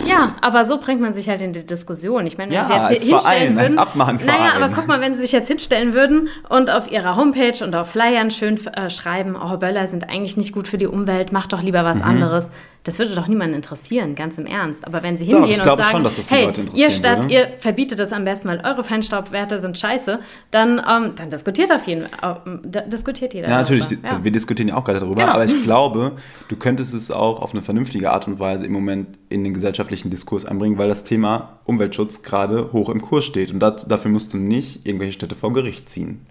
Ja, 0.05 0.36
aber 0.41 0.65
so 0.65 0.79
bringt 0.79 1.01
man 1.01 1.13
sich 1.13 1.29
halt 1.29 1.41
in 1.41 1.53
die 1.53 1.65
Diskussion. 1.65 2.25
Ich 2.27 2.38
meine, 2.38 2.51
wenn 2.51 2.57
Ja, 2.57 2.65
sie 2.88 2.93
jetzt 2.95 3.03
hier 3.03 3.12
hinstellen 3.17 3.57
Verein, 3.59 3.75
würden. 4.17 4.25
Naja, 4.25 4.53
aber 4.55 4.69
guck 4.69 4.88
mal, 4.88 5.01
wenn 5.01 5.13
sie 5.15 5.21
sich 5.21 5.31
jetzt 5.31 5.48
hinstellen 5.48 5.93
würden 5.93 6.29
und 6.50 6.69
auf 6.71 6.91
ihrer 6.91 7.15
Homepage 7.15 7.63
und 7.63 7.75
auf 7.75 7.91
Flyern 7.91 8.31
schön 8.31 8.59
äh, 8.67 8.89
schreiben, 8.89 9.36
oh, 9.36 9.57
Böller 9.57 9.88
sind 9.88 10.09
eigentlich 10.09 10.36
nicht 10.38 10.51
gut 10.53 10.67
für 10.67 10.77
die 10.77 10.88
Umwelt, 10.88 11.31
mach 11.31 11.48
doch 11.48 11.62
lieber 11.62 11.81
Mhm. 11.81 11.86
was 11.86 12.01
anderes. 12.01 12.51
Das 12.86 12.98
würde 12.98 13.13
doch 13.13 13.27
niemanden 13.27 13.55
interessieren, 13.55 14.15
ganz 14.15 14.38
im 14.38 14.45
Ernst. 14.45 14.88
Aber 14.88 15.03
wenn 15.03 15.17
sie 15.17 15.25
Doch, 15.27 15.39
hingehen 15.39 15.51
ich 15.51 15.59
und 15.59 15.65
sagen, 15.65 15.83
schon, 15.91 16.03
dass 16.03 16.15
das 16.15 16.29
die 16.29 16.36
hey, 16.36 16.50
ihr 16.74 16.91
Stadt, 16.91 17.24
würde. 17.24 17.33
ihr 17.33 17.48
verbietet 17.59 18.00
das 18.00 18.13
am 18.13 18.24
besten, 18.24 18.48
weil 18.48 18.62
eure 18.65 18.86
Feinstaubwerte 18.86 19.59
sind 19.59 19.77
scheiße, 19.77 20.19
dann, 20.51 20.79
ähm, 20.89 21.12
dann 21.15 21.29
diskutiert 21.29 21.71
auf 21.74 21.86
jeden 21.88 22.07
Fall, 22.07 22.38
äh, 22.74 22.89
diskutiert 22.89 23.33
jeder 23.33 23.50
Ja, 23.50 23.57
natürlich, 23.57 23.86
darüber. 23.88 24.07
also 24.09 24.24
wir 24.24 24.31
diskutieren 24.31 24.69
ja 24.69 24.75
auch 24.77 24.86
gerade 24.86 25.00
darüber, 25.00 25.21
Genau. 25.21 25.33
aber 25.33 25.43
ich 25.45 25.62
glaube, 25.63 26.13
du 26.48 26.55
könntest 26.55 26.93
es 26.93 27.12
auch 27.12 27.41
auf 27.41 27.51
eine 27.51 27.62
vernünftige 27.62 28.12
Art 28.12 28.27
und 28.27 28.39
Weise 28.39 28.65
im 28.65 28.71
Moment 28.71 29.19
in 29.27 29.43
den 29.43 29.53
gesellschaftlichen 29.70 30.10
Diskurs 30.10 30.46
einbringen, 30.46 30.78
weil 30.78 30.90
das 30.90 31.04
Thema 31.04 31.60
Umweltschutz 31.66 32.24
gerade 32.24 32.74
hoch 32.74 32.90
im 32.90 33.02
Kurs 33.02 33.26
steht 33.26 33.52
und 33.52 33.60
dat, 33.60 33.90
dafür 33.92 34.10
musst 34.10 34.34
du 34.34 34.38
nicht 34.38 34.86
irgendwelche 34.86 35.14
Städte 35.14 35.36
vor 35.36 35.54
Gericht 35.54 35.90
ziehen. 35.90 36.26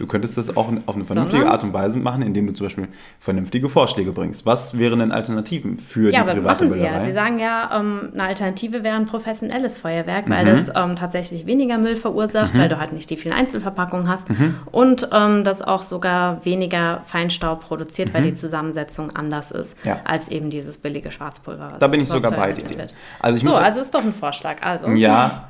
Du 0.00 0.06
könntest 0.06 0.38
das 0.38 0.56
auch 0.56 0.68
auf 0.86 0.94
eine 0.96 1.04
vernünftige 1.04 1.30
Sondern? 1.42 1.48
Art 1.48 1.62
und 1.62 1.74
Weise 1.74 1.98
machen, 1.98 2.22
indem 2.22 2.46
du 2.46 2.54
zum 2.54 2.66
Beispiel 2.66 2.88
vernünftige 3.20 3.68
Vorschläge 3.68 4.12
bringst. 4.12 4.46
Was 4.46 4.78
wären 4.78 4.98
denn 5.00 5.12
Alternativen 5.12 5.76
für 5.76 6.10
Ja, 6.10 6.20
die 6.24 6.30
private 6.30 6.40
machen 6.40 6.70
sie 6.70 6.78
ja. 6.78 6.88
Böllerei? 6.88 7.04
Sie 7.04 7.12
sagen 7.12 7.38
ja, 7.38 7.70
ähm, 7.78 8.08
eine 8.14 8.24
Alternative 8.24 8.82
wäre 8.82 8.96
ein 8.96 9.04
professionelles 9.04 9.76
Feuerwerk, 9.76 10.26
Mhm. 10.26 10.30
weil 10.32 10.44
das 10.46 10.68
ähm, 10.74 10.96
tatsächlich 10.96 11.44
weniger 11.44 11.76
Müll 11.76 11.96
verursacht, 11.96 12.56
weil 12.56 12.70
du 12.70 12.78
halt 12.80 12.92
nicht 12.94 13.10
die 13.10 13.18
vielen 13.18 13.34
Einzelverpackungen 13.34 14.08
hast 14.08 14.30
Mhm. 14.30 14.54
und 14.72 15.06
ähm, 15.12 15.44
das 15.44 15.60
auch 15.60 15.82
sogar 15.82 16.42
weniger 16.46 17.02
Feinstaub 17.04 17.60
produziert, 17.60 18.14
weil 18.14 18.22
die 18.22 18.32
Zusammensetzung 18.34 19.14
anders 19.14 19.50
ist 19.52 19.76
Mhm. 19.84 19.90
Ja. 19.90 20.00
als 20.04 20.30
eben 20.30 20.48
dieses 20.48 20.78
billige 20.78 21.10
Schwarzpulver. 21.10 21.74
Da 21.78 21.86
bin 21.88 22.00
ich 22.00 22.08
sogar 22.08 22.32
bei 22.32 22.52
dir. 22.52 22.68
wird. 22.70 22.94
Also 23.20 23.36
ich 23.36 23.42
so, 23.42 23.50
muss 23.50 23.58
also 23.58 23.80
ist 23.80 23.94
doch 23.94 24.02
ein 24.02 24.14
Vorschlag. 24.14 24.62
Also. 24.62 24.88
Ja, 24.92 25.48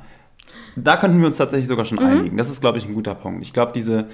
da 0.75 0.97
könnten 0.97 1.19
wir 1.19 1.27
uns 1.27 1.37
tatsächlich 1.37 1.67
sogar 1.67 1.85
Mhm. 1.85 1.87
schon 1.89 1.99
einigen. 1.99 2.35
Das 2.37 2.49
ist, 2.49 2.59
glaube 2.61 2.77
ich, 2.77 2.85
ein 2.85 2.93
guter 2.93 3.15
Punkt. 3.15 3.41
Ich 3.43 3.53
glaube, 3.53 3.71
diese 3.73 4.07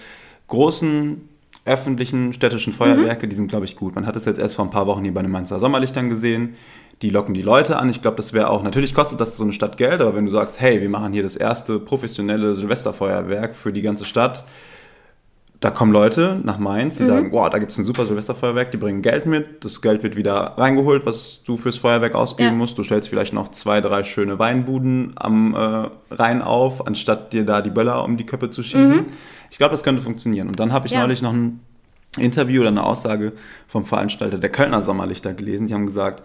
großen 0.48 1.22
öffentlichen 1.66 2.32
städtischen 2.34 2.72
Feuerwerke, 2.74 3.26
Mhm. 3.26 3.30
die 3.30 3.36
sind, 3.36 3.48
glaube 3.50 3.66
ich, 3.66 3.76
gut. 3.76 3.96
Man 3.96 4.06
hat 4.06 4.16
es 4.16 4.26
jetzt 4.26 4.40
erst 4.40 4.56
vor 4.56 4.66
ein 4.66 4.72
paar 4.72 4.88
Wochen 4.88 5.04
hier 5.04 5.14
bei 5.14 5.22
den 5.22 5.32
Mainzer 5.32 5.60
Sommerlichtern 5.60 6.10
gesehen. 6.10 6.56
Die 7.02 7.10
locken 7.10 7.34
die 7.34 7.42
Leute 7.42 7.78
an. 7.78 7.90
Ich 7.90 8.02
glaube, 8.02 8.18
das 8.18 8.34
wäre 8.34 8.50
auch, 8.50 8.64
natürlich 8.64 8.94
kostet 8.96 9.20
das 9.20 9.38
so 9.38 9.44
eine 9.44 9.54
Stadt 9.54 9.78
Geld, 9.78 10.00
aber 10.02 10.16
wenn 10.16 10.26
du 10.26 10.32
sagst, 10.32 10.60
hey, 10.62 10.82
wir 10.82 10.90
machen 10.90 11.14
hier 11.14 11.24
das 11.24 11.36
erste 11.36 11.80
professionelle 11.80 12.56
Silvesterfeuerwerk 12.56 13.54
für 13.56 13.72
die 13.74 13.82
ganze 13.82 14.06
Stadt, 14.06 14.46
da 15.60 15.72
kommen 15.72 15.92
Leute 15.92 16.40
nach 16.44 16.60
Mainz, 16.60 16.98
die 16.98 17.04
Mhm. 17.04 17.08
sagen, 17.08 17.32
wow, 17.32 17.50
da 17.50 17.58
gibt 17.58 17.72
es 17.72 17.78
ein 17.80 17.84
super 17.84 18.06
Silvesterfeuerwerk, 18.06 18.70
die 18.72 18.78
bringen 18.78 19.02
Geld 19.02 19.26
mit, 19.26 19.66
das 19.66 19.82
Geld 19.82 20.04
wird 20.04 20.16
wieder 20.16 20.54
reingeholt, 20.58 21.06
was 21.06 21.42
du 21.44 21.58
fürs 21.58 21.78
Feuerwerk 21.78 22.14
ausgeben 22.14 22.50
Ja. 22.50 22.56
musst. 22.56 22.78
Du 22.78 22.84
stellst 22.84 23.10
vielleicht 23.10 23.34
noch 23.34 23.48
zwei, 23.50 23.82
drei 23.82 24.04
schöne 24.04 24.38
Weinbuden 24.38 25.14
am 25.16 25.56
äh, 25.56 26.14
Rhein 26.14 26.42
auf, 26.44 26.86
anstatt 26.86 27.34
dir 27.34 27.44
da 27.44 27.62
die 27.62 27.72
Böller 27.72 28.04
um 28.04 28.18
die 28.18 28.26
Köpfe 28.26 28.50
zu 28.52 28.62
schießen. 28.62 29.06
Ich 29.50 29.58
glaube, 29.58 29.72
das 29.72 29.84
könnte 29.84 30.02
funktionieren. 30.04 30.48
Und 30.48 30.60
dann 30.60 30.72
habe 30.74 30.86
ich 30.86 30.94
Mhm. 30.94 30.98
Ja. 31.00 31.04
neulich 31.06 31.22
noch 31.24 31.34
ein 31.34 31.60
Interview 32.20 32.62
oder 32.62 32.70
eine 32.70 32.84
Aussage 32.84 33.34
vom 33.68 33.86
Veranstalter 33.86 34.38
der 34.38 34.50
Kölner 34.52 34.84
Sommerlichter 34.84 35.34
gelesen. 35.34 35.68
Die 35.68 35.74
haben 35.74 35.86
gesagt, 35.88 36.24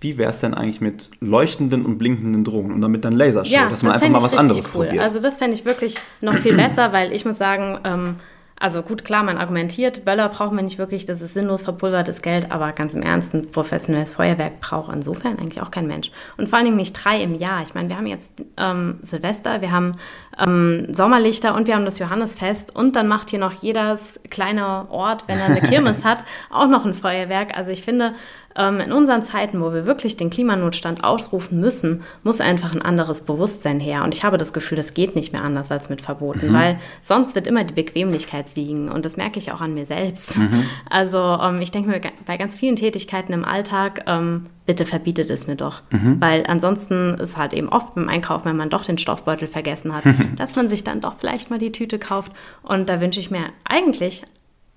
wie 0.00 0.16
wäre 0.16 0.30
es 0.30 0.38
denn 0.40 0.54
eigentlich 0.54 0.80
mit 0.80 1.10
leuchtenden 1.20 1.84
und 1.84 1.98
blinkenden 1.98 2.44
Drohnen 2.44 2.72
und 2.72 2.80
damit 2.80 3.04
dann 3.04 3.12
Lasershow, 3.14 3.52
Ja, 3.52 3.68
dass 3.68 3.82
man 3.82 3.92
einfach 3.92 4.02
fänd 4.06 4.12
mal 4.14 4.22
was 4.22 4.32
anderes 4.34 4.66
cool. 4.74 4.86
probiert. 4.86 5.02
Also 5.02 5.18
das 5.20 5.38
fände 5.38 5.54
ich 5.54 5.64
wirklich 5.64 5.96
noch 6.20 6.34
viel 6.36 6.54
besser, 6.56 6.92
weil 6.92 7.12
ich 7.12 7.24
muss 7.24 7.36
sagen, 7.36 7.78
ähm, 7.84 8.14
also 8.60 8.82
gut, 8.82 9.04
klar, 9.04 9.22
man 9.22 9.38
argumentiert, 9.38 10.04
Böller 10.04 10.28
braucht 10.28 10.52
man 10.52 10.64
nicht 10.64 10.78
wirklich, 10.78 11.06
das 11.06 11.22
ist 11.22 11.34
sinnlos 11.34 11.62
verpulvertes 11.62 12.22
Geld, 12.22 12.50
aber 12.50 12.72
ganz 12.72 12.94
im 12.94 13.02
Ernst, 13.02 13.32
ein 13.34 13.50
professionelles 13.50 14.10
Feuerwerk 14.10 14.60
braucht 14.60 14.92
insofern 14.92 15.38
eigentlich 15.38 15.62
auch 15.62 15.70
kein 15.70 15.86
Mensch. 15.86 16.10
Und 16.36 16.48
vor 16.48 16.58
allen 16.58 16.64
Dingen 16.64 16.76
nicht 16.76 16.92
drei 16.92 17.22
im 17.22 17.34
Jahr. 17.34 17.62
Ich 17.62 17.74
meine, 17.74 17.88
wir 17.88 17.96
haben 17.96 18.06
jetzt 18.06 18.42
ähm, 18.56 18.98
Silvester, 19.02 19.60
wir 19.60 19.70
haben 19.70 19.92
ähm, 20.38 20.88
Sommerlichter 20.92 21.54
und 21.54 21.68
wir 21.68 21.74
haben 21.76 21.84
das 21.84 21.98
Johannesfest 21.98 22.74
und 22.74 22.96
dann 22.96 23.06
macht 23.06 23.30
hier 23.30 23.38
noch 23.38 23.52
jedes 23.52 24.20
kleine 24.28 24.90
Ort, 24.90 25.24
wenn 25.28 25.38
er 25.38 25.46
eine 25.46 25.60
Kirmes 25.60 26.04
hat, 26.04 26.24
auch 26.50 26.66
noch 26.66 26.84
ein 26.84 26.94
Feuerwerk. 26.94 27.56
Also 27.56 27.70
ich 27.70 27.82
finde, 27.82 28.14
in 28.58 28.92
unseren 28.92 29.22
Zeiten, 29.22 29.60
wo 29.60 29.72
wir 29.72 29.86
wirklich 29.86 30.16
den 30.16 30.30
Klimanotstand 30.30 31.04
ausrufen 31.04 31.60
müssen, 31.60 32.02
muss 32.24 32.40
einfach 32.40 32.74
ein 32.74 32.82
anderes 32.82 33.22
Bewusstsein 33.22 33.80
her. 33.80 34.04
Und 34.04 34.14
ich 34.14 34.24
habe 34.24 34.36
das 34.36 34.52
Gefühl, 34.52 34.76
das 34.76 34.94
geht 34.94 35.14
nicht 35.14 35.32
mehr 35.32 35.44
anders 35.44 35.70
als 35.70 35.88
mit 35.88 36.02
Verboten, 36.02 36.52
weil 36.52 36.78
sonst 37.00 37.34
wird 37.34 37.46
immer 37.46 37.64
die 37.64 37.74
Bequemlichkeit 37.74 38.48
siegen. 38.48 38.90
Und 38.90 39.04
das 39.04 39.16
merke 39.16 39.38
ich 39.38 39.52
auch 39.52 39.60
an 39.60 39.74
mir 39.74 39.86
selbst. 39.86 40.38
Also 40.90 41.18
ähm, 41.18 41.60
ich 41.60 41.70
denke 41.70 41.88
mir 41.88 42.00
bei 42.26 42.36
ganz 42.36 42.56
vielen 42.56 42.76
Tätigkeiten 42.76 43.32
im 43.32 43.44
Alltag, 43.44 44.04
ähm, 44.06 44.46
bitte 44.66 44.84
verbietet 44.84 45.30
es 45.30 45.46
mir 45.46 45.56
doch. 45.56 45.82
Weil 46.20 46.44
ansonsten 46.46 47.14
ist 47.14 47.36
halt 47.36 47.52
eben 47.52 47.68
oft 47.68 47.94
beim 47.94 48.08
Einkaufen, 48.08 48.46
wenn 48.46 48.56
man 48.56 48.70
doch 48.70 48.84
den 48.84 48.98
Stoffbeutel 48.98 49.48
vergessen 49.48 49.94
hat, 49.94 50.04
dass 50.36 50.56
man 50.56 50.68
sich 50.68 50.84
dann 50.84 51.00
doch 51.00 51.16
vielleicht 51.18 51.50
mal 51.50 51.58
die 51.58 51.72
Tüte 51.72 51.98
kauft. 51.98 52.32
Und 52.62 52.88
da 52.88 53.00
wünsche 53.00 53.20
ich 53.20 53.30
mir 53.30 53.44
eigentlich 53.64 54.24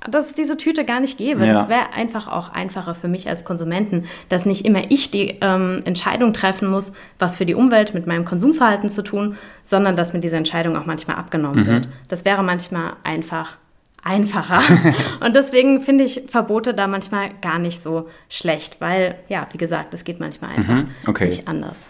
dass 0.09 0.29
es 0.29 0.33
diese 0.33 0.57
Tüte 0.57 0.83
gar 0.85 0.99
nicht 0.99 1.17
gäbe. 1.17 1.45
Ja. 1.45 1.53
Das 1.53 1.69
wäre 1.69 1.93
einfach 1.93 2.27
auch 2.27 2.49
einfacher 2.49 2.95
für 2.95 3.07
mich 3.07 3.29
als 3.29 3.45
Konsumenten, 3.45 4.05
dass 4.29 4.45
nicht 4.45 4.65
immer 4.65 4.89
ich 4.89 5.11
die 5.11 5.37
ähm, 5.41 5.77
Entscheidung 5.85 6.33
treffen 6.33 6.69
muss, 6.69 6.91
was 7.19 7.37
für 7.37 7.45
die 7.45 7.55
Umwelt 7.55 7.93
mit 7.93 8.07
meinem 8.07 8.25
Konsumverhalten 8.25 8.89
zu 8.89 9.03
tun, 9.03 9.37
sondern 9.63 9.95
dass 9.95 10.13
mir 10.13 10.19
diese 10.19 10.37
Entscheidung 10.37 10.75
auch 10.75 10.85
manchmal 10.85 11.17
abgenommen 11.17 11.67
wird. 11.67 11.89
Das 12.07 12.25
wäre 12.25 12.43
manchmal 12.43 12.93
einfach 13.03 13.57
einfacher. 14.03 14.61
Und 15.19 15.35
deswegen 15.35 15.81
finde 15.81 16.03
ich 16.03 16.23
Verbote 16.27 16.73
da 16.73 16.87
manchmal 16.87 17.29
gar 17.41 17.59
nicht 17.59 17.79
so 17.79 18.09
schlecht, 18.29 18.81
weil, 18.81 19.15
ja, 19.27 19.47
wie 19.51 19.57
gesagt, 19.57 19.93
es 19.93 20.03
geht 20.03 20.19
manchmal 20.19 20.55
einfach 20.55 20.83
okay. 21.07 21.27
nicht 21.27 21.47
anders. 21.47 21.89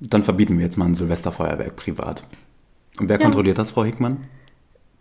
Dann 0.00 0.22
verbieten 0.22 0.58
wir 0.58 0.64
jetzt 0.64 0.78
mal 0.78 0.86
ein 0.86 0.94
Silvesterfeuerwerk 0.94 1.76
privat. 1.76 2.24
Und 2.98 3.08
wer 3.08 3.18
Ja. 3.18 3.22
kontrolliert 3.22 3.58
das, 3.58 3.70
Frau 3.70 3.84
Hickmann? 3.84 4.18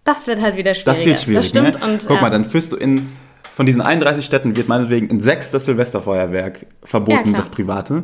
Das 0.04 0.26
wird 0.28 0.42
halt 0.42 0.56
wieder 0.58 0.74
schwieriger. 0.74 0.94
Das 0.98 1.06
wird 1.06 1.20
schwierig. 1.20 1.38
Das 1.40 1.50
stimmt. 1.50 1.80
ne? 1.80 1.86
Und, 1.94 2.00
Guck 2.08 2.16
ja. 2.18 2.22
mal, 2.22 2.30
dann 2.30 2.46
führst 2.46 2.72
du 2.72 2.76
in, 2.76 3.10
von 3.54 3.66
diesen 3.66 3.82
31 3.82 4.26
Städten 4.26 4.56
wird 4.58 4.68
meinetwegen 4.68 5.08
in 5.08 5.22
sechs 5.22 5.52
das 5.52 5.66
Silvesterfeuerwerk 5.66 6.62
Ja, 6.64 6.68
verboten, 6.84 7.24
klar. 7.24 7.36
das 7.38 7.50
private. 7.50 8.04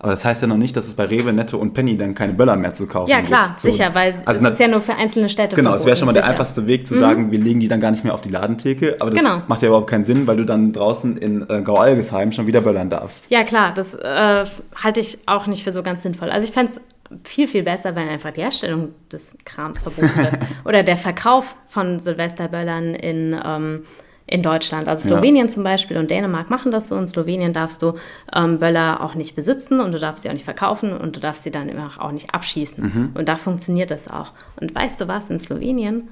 Aber 0.00 0.12
das 0.12 0.24
heißt 0.24 0.42
ja 0.42 0.46
noch 0.46 0.58
nicht, 0.58 0.76
dass 0.76 0.86
es 0.86 0.94
bei 0.94 1.06
Rewe, 1.06 1.32
Netto 1.32 1.56
und 1.58 1.74
Penny 1.74 1.96
dann 1.96 2.14
keine 2.14 2.32
Böller 2.32 2.54
mehr 2.54 2.72
zu 2.72 2.86
kaufen 2.86 3.10
Ja, 3.10 3.16
gibt. 3.16 3.28
klar, 3.28 3.54
So. 3.56 3.68
sicher, 3.68 3.90
weil 3.94 4.12
Also 4.26 4.38
es 4.38 4.40
na- 4.42 4.50
ist 4.50 4.60
ja 4.60 4.68
nur 4.68 4.80
für 4.80 4.94
einzelne 4.94 5.28
Städte 5.28 5.56
Genau, 5.56 5.70
es 5.74 5.84
wäre 5.86 5.96
verboten, 5.96 5.98
schon 5.98 6.06
mal 6.06 6.12
der 6.12 6.22
sicher. 6.22 6.32
Mhm. 6.34 6.40
einfachste 6.40 6.66
Weg 6.68 6.86
zu 6.86 6.94
sagen, 6.96 7.32
wir 7.32 7.38
legen 7.40 7.58
die 7.58 7.66
dann 7.66 7.80
gar 7.80 7.90
nicht 7.90 8.04
mehr 8.04 8.14
auf 8.14 8.20
die 8.20 8.28
Ladentheke. 8.28 8.96
Aber 9.00 9.10
das 9.10 9.18
Genau. 9.18 9.42
macht 9.48 9.60
ja 9.62 9.68
überhaupt 9.68 9.90
keinen 9.90 10.04
Sinn, 10.04 10.28
weil 10.28 10.36
du 10.36 10.44
dann 10.44 10.72
draußen 10.72 11.16
in 11.16 11.42
äh, 11.50 11.62
Graualgesheim 11.62 12.30
schon 12.30 12.46
wieder 12.46 12.60
böllern 12.60 12.90
darfst. 12.90 13.24
Ja, 13.28 13.42
klar, 13.42 13.72
das 13.74 13.94
äh, 13.94 14.44
halte 14.76 15.00
ich 15.00 15.18
auch 15.26 15.48
nicht 15.48 15.64
für 15.64 15.72
so 15.72 15.82
ganz 15.82 16.04
sinnvoll. 16.04 16.30
Also 16.30 16.46
ich 16.46 16.52
fände 16.54 16.70
es 16.70 16.80
viel, 17.24 17.48
viel 17.48 17.62
besser, 17.62 17.94
wenn 17.96 18.08
einfach 18.08 18.32
die 18.32 18.42
Herstellung 18.42 18.94
des 19.10 19.36
Krams 19.44 19.82
verboten 19.82 20.16
wird. 20.16 20.38
Oder 20.64 20.82
der 20.82 20.96
Verkauf 20.96 21.56
von 21.68 22.00
Silvesterböllern 22.00 22.94
in, 22.94 23.38
ähm, 23.44 23.84
in 24.26 24.42
Deutschland. 24.42 24.88
Also 24.88 25.08
Ja. 25.08 25.16
Slowenien 25.16 25.48
zum 25.48 25.64
Beispiel 25.64 25.96
und 25.96 26.10
Dänemark 26.10 26.50
machen 26.50 26.70
das 26.70 26.88
so. 26.88 26.96
In 26.96 27.08
Slowenien 27.08 27.52
darfst 27.52 27.82
du 27.82 27.94
ähm, 28.34 28.58
Böller 28.58 29.02
auch 29.02 29.14
nicht 29.14 29.34
besitzen 29.34 29.80
und 29.80 29.92
du 29.92 29.98
darfst 29.98 30.22
sie 30.22 30.28
auch 30.28 30.34
nicht 30.34 30.44
verkaufen 30.44 30.92
und 30.92 31.16
du 31.16 31.20
darfst 31.20 31.44
sie 31.44 31.50
dann 31.50 31.68
immer 31.68 31.90
auch 31.98 32.12
nicht 32.12 32.34
abschießen. 32.34 32.84
Mhm. 32.84 33.10
Und 33.14 33.28
da 33.28 33.36
funktioniert 33.36 33.90
das 33.90 34.08
auch. 34.08 34.32
Und 34.60 34.74
weißt 34.74 35.00
du 35.00 35.08
was, 35.08 35.30
in 35.30 35.38
Slowenien 35.38 36.08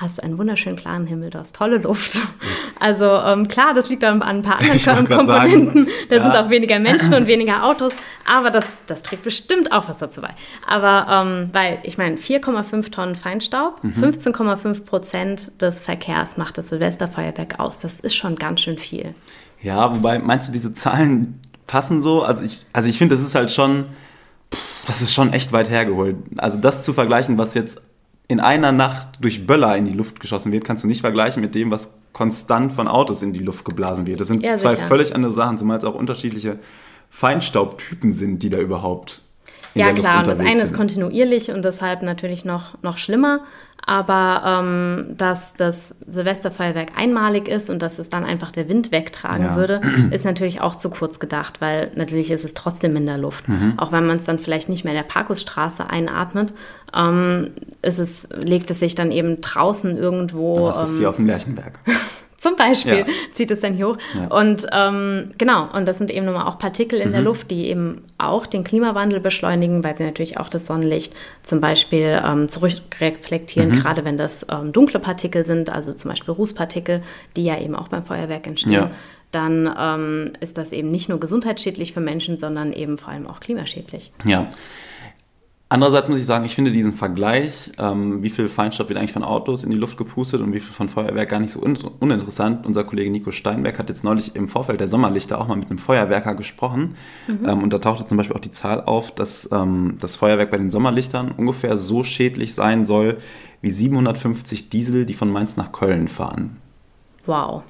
hast 0.00 0.18
du 0.18 0.22
einen 0.22 0.38
wunderschönen 0.38 0.76
klaren 0.76 1.06
Himmel, 1.06 1.30
du 1.30 1.38
hast 1.38 1.54
tolle 1.54 1.78
Luft. 1.78 2.18
Also 2.82 3.04
ähm, 3.04 3.46
klar, 3.46 3.74
das 3.74 3.90
liegt 3.90 4.02
an, 4.04 4.22
ein 4.22 4.40
paar 4.40 4.58
anderen 4.58 5.06
Komponenten. 5.06 5.86
Da 6.08 6.16
ja. 6.16 6.22
sind 6.22 6.34
auch 6.34 6.48
weniger 6.48 6.78
Menschen 6.78 7.12
und 7.12 7.26
weniger 7.26 7.62
Autos, 7.62 7.92
aber 8.26 8.50
das, 8.50 8.66
das 8.86 9.02
trägt 9.02 9.22
bestimmt 9.22 9.70
auch 9.70 9.86
was 9.90 9.98
dazu 9.98 10.22
bei. 10.22 10.30
Aber 10.66 11.06
ähm, 11.10 11.50
weil, 11.52 11.78
ich 11.82 11.98
meine, 11.98 12.16
4,5 12.16 12.90
Tonnen 12.90 13.16
Feinstaub, 13.16 13.84
mhm. 13.84 14.02
15,5 14.02 14.84
Prozent 14.86 15.52
des 15.60 15.82
Verkehrs 15.82 16.38
macht 16.38 16.56
das 16.56 16.70
Silvesterfeuerwerk 16.70 17.60
aus. 17.60 17.80
Das 17.80 18.00
ist 18.00 18.14
schon 18.14 18.36
ganz 18.36 18.62
schön 18.62 18.78
viel. 18.78 19.14
Ja, 19.60 19.94
wobei, 19.94 20.18
meinst 20.18 20.48
du, 20.48 20.52
diese 20.54 20.72
Zahlen 20.72 21.38
passen 21.66 22.00
so? 22.00 22.22
Also 22.22 22.42
ich, 22.42 22.64
also 22.72 22.88
ich 22.88 22.96
finde, 22.96 23.14
das 23.14 23.22
ist 23.22 23.34
halt 23.34 23.50
schon, 23.50 23.84
das 24.86 25.02
ist 25.02 25.12
schon 25.12 25.34
echt 25.34 25.52
weit 25.52 25.68
hergeholt. 25.68 26.16
Also 26.38 26.56
das 26.56 26.82
zu 26.82 26.94
vergleichen, 26.94 27.36
was 27.36 27.52
jetzt 27.52 27.82
in 28.30 28.38
einer 28.38 28.70
Nacht 28.70 29.08
durch 29.20 29.44
Böller 29.44 29.76
in 29.76 29.86
die 29.86 29.92
Luft 29.92 30.20
geschossen 30.20 30.52
wird, 30.52 30.64
kannst 30.64 30.84
du 30.84 30.88
nicht 30.88 31.00
vergleichen 31.00 31.42
mit 31.42 31.56
dem, 31.56 31.72
was 31.72 31.94
konstant 32.12 32.72
von 32.72 32.86
Autos 32.86 33.22
in 33.22 33.32
die 33.32 33.40
Luft 33.40 33.64
geblasen 33.64 34.06
wird. 34.06 34.20
Das 34.20 34.28
sind 34.28 34.44
ja, 34.44 34.56
zwei 34.56 34.76
völlig 34.76 35.16
andere 35.16 35.32
Sachen, 35.32 35.58
zumal 35.58 35.78
es 35.78 35.84
auch 35.84 35.96
unterschiedliche 35.96 36.60
Feinstaubtypen 37.10 38.12
sind, 38.12 38.44
die 38.44 38.48
da 38.48 38.58
überhaupt 38.58 39.22
in 39.74 39.80
ja, 39.80 39.86
der 39.86 39.94
Luft 39.94 40.04
klar, 40.04 40.18
unterwegs 40.18 40.38
das 40.38 40.46
eine 40.46 40.62
ist 40.62 40.74
kontinuierlich 40.74 41.50
und 41.50 41.64
deshalb 41.64 42.02
natürlich 42.02 42.44
noch, 42.44 42.80
noch 42.82 42.98
schlimmer. 42.98 43.40
Aber 43.86 44.62
ähm, 44.62 45.14
dass 45.16 45.54
das 45.54 45.96
Silvesterfeuerwerk 46.06 46.92
einmalig 46.96 47.48
ist 47.48 47.70
und 47.70 47.80
dass 47.80 47.98
es 47.98 48.08
dann 48.08 48.24
einfach 48.24 48.52
der 48.52 48.68
Wind 48.68 48.92
wegtragen 48.92 49.44
ja. 49.44 49.56
würde, 49.56 49.80
ist 50.10 50.24
natürlich 50.24 50.60
auch 50.60 50.76
zu 50.76 50.90
kurz 50.90 51.18
gedacht, 51.18 51.60
weil 51.60 51.90
natürlich 51.94 52.30
ist 52.30 52.44
es 52.44 52.54
trotzdem 52.54 52.96
in 52.96 53.06
der 53.06 53.18
Luft. 53.18 53.48
Mhm. 53.48 53.74
Auch 53.78 53.92
wenn 53.92 54.06
man 54.06 54.18
es 54.18 54.24
dann 54.24 54.38
vielleicht 54.38 54.68
nicht 54.68 54.84
mehr 54.84 54.92
in 54.92 54.98
der 54.98 55.04
Parkusstraße 55.04 55.88
einatmet, 55.88 56.52
ähm, 56.94 57.50
ist 57.82 57.98
es, 57.98 58.28
legt 58.32 58.70
es 58.70 58.80
sich 58.80 58.94
dann 58.94 59.10
eben 59.10 59.40
draußen 59.40 59.96
irgendwo. 59.96 60.56
Du 60.56 60.68
hast 60.68 60.82
es 60.82 60.92
hier 60.92 61.02
ähm, 61.02 61.08
auf 61.08 61.16
dem 61.16 61.26
Lerchenberg. 61.26 61.78
Zum 62.40 62.56
Beispiel 62.56 63.00
ja. 63.00 63.06
zieht 63.34 63.50
es 63.50 63.60
dann 63.60 63.74
hier 63.74 63.88
hoch. 63.88 63.98
Ja. 64.14 64.28
Und 64.28 64.66
ähm, 64.72 65.30
genau, 65.36 65.68
und 65.74 65.86
das 65.86 65.98
sind 65.98 66.10
eben 66.10 66.24
nochmal 66.24 66.46
auch 66.46 66.58
Partikel 66.58 66.98
in 66.98 67.10
mhm. 67.10 67.12
der 67.12 67.20
Luft, 67.20 67.50
die 67.50 67.66
eben 67.66 68.02
auch 68.16 68.46
den 68.46 68.64
Klimawandel 68.64 69.20
beschleunigen, 69.20 69.84
weil 69.84 69.94
sie 69.94 70.04
natürlich 70.04 70.38
auch 70.38 70.48
das 70.48 70.64
Sonnenlicht 70.64 71.12
zum 71.42 71.60
Beispiel 71.60 72.18
ähm, 72.24 72.48
zurückreflektieren, 72.48 73.72
mhm. 73.72 73.76
gerade 73.76 74.06
wenn 74.06 74.16
das 74.16 74.46
ähm, 74.50 74.72
dunkle 74.72 75.00
Partikel 75.00 75.44
sind, 75.44 75.68
also 75.68 75.92
zum 75.92 76.10
Beispiel 76.10 76.32
Rußpartikel, 76.32 77.02
die 77.36 77.44
ja 77.44 77.60
eben 77.60 77.76
auch 77.76 77.88
beim 77.88 78.06
Feuerwerk 78.06 78.46
entstehen. 78.46 78.72
Ja. 78.72 78.90
Dann 79.32 79.72
ähm, 79.78 80.32
ist 80.40 80.56
das 80.56 80.72
eben 80.72 80.90
nicht 80.90 81.10
nur 81.10 81.20
gesundheitsschädlich 81.20 81.92
für 81.92 82.00
Menschen, 82.00 82.38
sondern 82.38 82.72
eben 82.72 82.96
vor 82.96 83.10
allem 83.10 83.26
auch 83.26 83.40
klimaschädlich. 83.40 84.12
Ja. 84.24 84.48
Andererseits 85.72 86.08
muss 86.08 86.18
ich 86.18 86.26
sagen, 86.26 86.44
ich 86.44 86.56
finde 86.56 86.72
diesen 86.72 86.94
Vergleich, 86.94 87.70
ähm, 87.78 88.24
wie 88.24 88.30
viel 88.30 88.48
Feinstaub 88.48 88.88
wird 88.88 88.98
eigentlich 88.98 89.12
von 89.12 89.22
Autos 89.22 89.62
in 89.62 89.70
die 89.70 89.76
Luft 89.76 89.96
gepustet 89.96 90.40
und 90.40 90.52
wie 90.52 90.58
viel 90.58 90.72
von 90.72 90.88
Feuerwerk 90.88 91.28
gar 91.28 91.38
nicht 91.38 91.52
so 91.52 91.62
un 91.62 91.78
uninteressant. 92.00 92.66
Unser 92.66 92.82
Kollege 92.82 93.08
Nico 93.08 93.30
Steinberg 93.30 93.78
hat 93.78 93.88
jetzt 93.88 94.02
neulich 94.02 94.34
im 94.34 94.48
Vorfeld 94.48 94.80
der 94.80 94.88
Sommerlichter 94.88 95.40
auch 95.40 95.46
mal 95.46 95.56
mit 95.56 95.70
einem 95.70 95.78
Feuerwerker 95.78 96.34
gesprochen. 96.34 96.96
Mhm. 97.28 97.48
Ähm, 97.48 97.62
und 97.62 97.72
da 97.72 97.78
tauchte 97.78 98.04
zum 98.04 98.18
Beispiel 98.18 98.34
auch 98.34 98.40
die 98.40 98.50
Zahl 98.50 98.80
auf, 98.80 99.14
dass 99.14 99.48
ähm, 99.52 99.96
das 100.00 100.16
Feuerwerk 100.16 100.50
bei 100.50 100.58
den 100.58 100.70
Sommerlichtern 100.70 101.30
ungefähr 101.30 101.76
so 101.76 102.02
schädlich 102.02 102.54
sein 102.54 102.84
soll 102.84 103.18
wie 103.62 103.70
750 103.70 104.70
Diesel, 104.70 105.06
die 105.06 105.14
von 105.14 105.30
Mainz 105.30 105.56
nach 105.56 105.70
Köln 105.70 106.08
fahren. 106.08 106.56
Wow. 107.26 107.62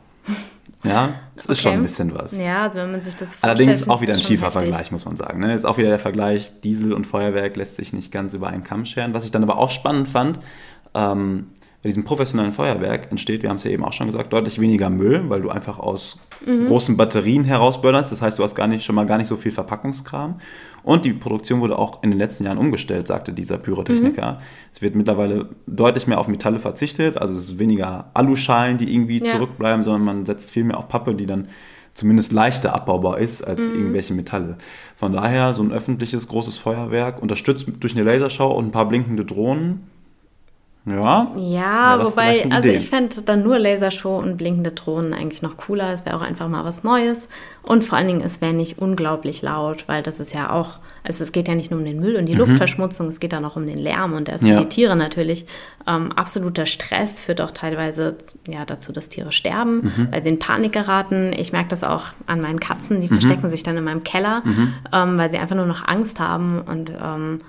Ja, 0.83 1.15
das 1.37 1.45
okay. 1.45 1.53
ist 1.53 1.61
schon 1.61 1.73
ein 1.73 1.83
bisschen 1.83 2.15
was. 2.15 2.33
Ja, 2.33 2.63
also 2.63 2.81
wenn 2.81 2.93
man 2.93 3.03
sich 3.03 3.15
das 3.15 3.35
vorstellt. 3.35 3.45
Allerdings 3.45 3.89
auch 3.89 4.01
wieder 4.01 4.15
ein 4.15 4.23
schiefer 4.23 4.51
Vergleich, 4.51 4.91
muss 4.91 5.05
man 5.05 5.17
sagen. 5.17 5.41
Ne? 5.41 5.55
Ist 5.55 5.67
auch 5.67 5.77
wieder 5.77 5.89
der 5.89 5.99
Vergleich, 5.99 6.61
Diesel 6.63 6.95
und 6.95 7.07
Feuerwerk 7.07 7.57
lässt 7.57 7.77
sich 7.77 7.93
nicht 7.93 8.11
ganz 8.11 8.33
über 8.33 8.49
einen 8.49 8.65
Kamm 8.65 8.87
scheren. 8.87 9.13
Was 9.13 9.25
ich 9.25 9.31
dann 9.31 9.43
aber 9.43 9.59
auch 9.59 9.71
spannend 9.71 10.09
fand, 10.09 10.39
ähm, 10.95 11.49
bei 11.83 11.89
diesem 11.89 12.05
professionellen 12.05 12.53
Feuerwerk 12.53 13.11
entsteht, 13.11 13.43
wir 13.43 13.49
haben 13.49 13.57
es 13.57 13.65
ja 13.65 13.71
eben 13.71 13.85
auch 13.85 13.93
schon 13.95 14.07
gesagt, 14.07 14.33
deutlich 14.33 14.61
weniger 14.61 14.91
Müll, 14.91 15.25
weil 15.29 15.41
du 15.41 15.49
einfach 15.49 15.79
aus 15.79 16.19
mhm. 16.45 16.67
großen 16.67 16.97
Batterien 16.97 17.45
herausbörderst. 17.45 18.13
Das 18.13 18.21
heißt, 18.21 18.39
du 18.39 18.43
hast 18.43 18.55
gar 18.55 18.67
nicht, 18.67 18.85
schon 18.85 18.95
mal 18.95 19.07
gar 19.07 19.17
nicht 19.17 19.29
so 19.29 19.37
viel 19.37 19.51
Verpackungskram. 19.51 20.41
Und 20.83 21.07
die 21.07 21.15
Produktion 21.15 21.61
wurde 21.61 21.79
auch 21.79 22.03
in 22.03 22.11
den 22.11 22.19
letzten 22.19 22.45
Jahren 22.45 22.59
umgestellt, 22.59 23.07
sagte 23.07 23.33
dieser 23.33 23.57
Pyrotechniker. 23.57 24.33
Mhm. 24.33 24.39
Es 24.73 24.83
wird 24.83 24.95
mittlerweile 24.95 25.49
deutlich 25.67 26.07
mehr 26.07 26.19
auf 26.19 26.29
Metalle 26.29 26.59
verzichtet. 26.59 27.17
Also 27.17 27.35
es 27.35 27.45
ist 27.45 27.59
weniger 27.59 28.11
Aluschalen, 28.13 28.77
die 28.77 28.95
irgendwie 28.95 29.19
ja. 29.19 29.27
zurückbleiben, 29.27 29.83
sondern 29.83 30.05
man 30.05 30.27
setzt 30.27 30.51
viel 30.51 30.65
mehr 30.65 30.77
auf 30.77 30.89
Pappe, 30.89 31.15
die 31.15 31.27
dann 31.27 31.49
zumindest 31.95 32.33
leichter 32.33 32.75
abbaubar 32.75 33.19
ist 33.19 33.43
als 33.43 33.63
mhm. 33.63 33.75
irgendwelche 33.75 34.13
Metalle. 34.15 34.59
Von 34.97 35.13
daher 35.13 35.55
so 35.55 35.63
ein 35.63 35.73
öffentliches 35.73 36.29
großes 36.29 36.59
Feuerwerk, 36.59 37.23
unterstützt 37.23 37.69
durch 37.81 37.95
eine 37.95 38.05
Laserschau 38.05 38.55
und 38.55 38.67
ein 38.67 38.71
paar 38.71 38.89
blinkende 38.89 39.25
Drohnen, 39.25 39.87
ja. 40.87 41.31
Ja, 41.37 42.03
wobei, 42.03 42.51
also 42.51 42.69
ich 42.69 42.89
fände 42.89 43.23
dann 43.23 43.43
nur 43.43 43.59
Lasershow 43.59 44.19
und 44.19 44.39
blinkende 44.39 44.73
Drohnen 44.73 45.13
eigentlich 45.13 45.43
noch 45.43 45.59
cooler. 45.59 45.93
Es 45.93 46.07
wäre 46.07 46.17
auch 46.17 46.23
einfach 46.23 46.49
mal 46.49 46.65
was 46.65 46.83
Neues. 46.85 47.29
Und 47.63 47.85
vor 47.85 47.99
allen 47.99 48.07
Dingen, 48.07 48.23
es 48.23 48.41
wäre 48.41 48.55
nicht 48.55 48.79
unglaublich 48.79 49.43
laut, 49.43 49.85
weil 49.89 50.03
das 50.03 50.21
ist 50.21 50.33
ja 50.33 50.51
auch, 50.51 50.79
also 51.05 51.23
es 51.23 51.33
geht 51.33 51.49
ja 51.49 51.55
nicht 51.55 51.71
nur 51.71 51.79
um 51.79 51.85
den 51.85 52.01
Müll 52.01 52.17
und 52.17 52.25
die 52.27 52.33
mhm. 52.33 52.41
Luftverschmutzung, 52.41 53.09
es 53.09 53.21
geht 53.21 53.35
dann 53.35 53.45
auch 53.45 53.57
um 53.57 53.67
den 53.67 53.77
Lärm 53.77 54.15
und 54.15 54.29
der 54.29 54.37
ist 54.37 54.45
ja. 54.45 54.57
für 54.57 54.63
die 54.63 54.69
Tiere 54.71 54.97
natürlich 54.97 55.45
ähm, 55.87 56.13
absoluter 56.13 56.65
Stress, 56.65 57.21
führt 57.21 57.43
auch 57.43 57.51
teilweise 57.51 58.17
ja, 58.49 58.65
dazu, 58.65 58.93
dass 58.93 59.11
Tiere 59.11 59.33
sterben, 59.33 59.83
mhm. 59.83 60.09
weil 60.11 60.23
sie 60.23 60.31
in 60.31 60.39
Panik 60.39 60.73
geraten. 60.73 61.35
Ich 61.37 61.53
merke 61.53 61.69
das 61.69 61.85
auch 61.85 62.05
an 62.27 62.41
meinen 62.41 62.59
Katzen, 62.59 63.03
die 63.03 63.09
mhm. 63.09 63.21
verstecken 63.21 63.51
sich 63.51 63.63
dann 63.63 63.77
in 63.77 63.85
meinem 63.85 64.03
Keller, 64.03 64.43
mhm. 64.45 64.73
ähm, 64.93 65.19
weil 65.19 65.29
sie 65.29 65.39
einfach 65.39 65.57
nur 65.57 65.67
noch 65.67 65.87
Angst 65.87 66.19
haben 66.19 66.63
und 66.63 66.91
ähm, 67.03 67.41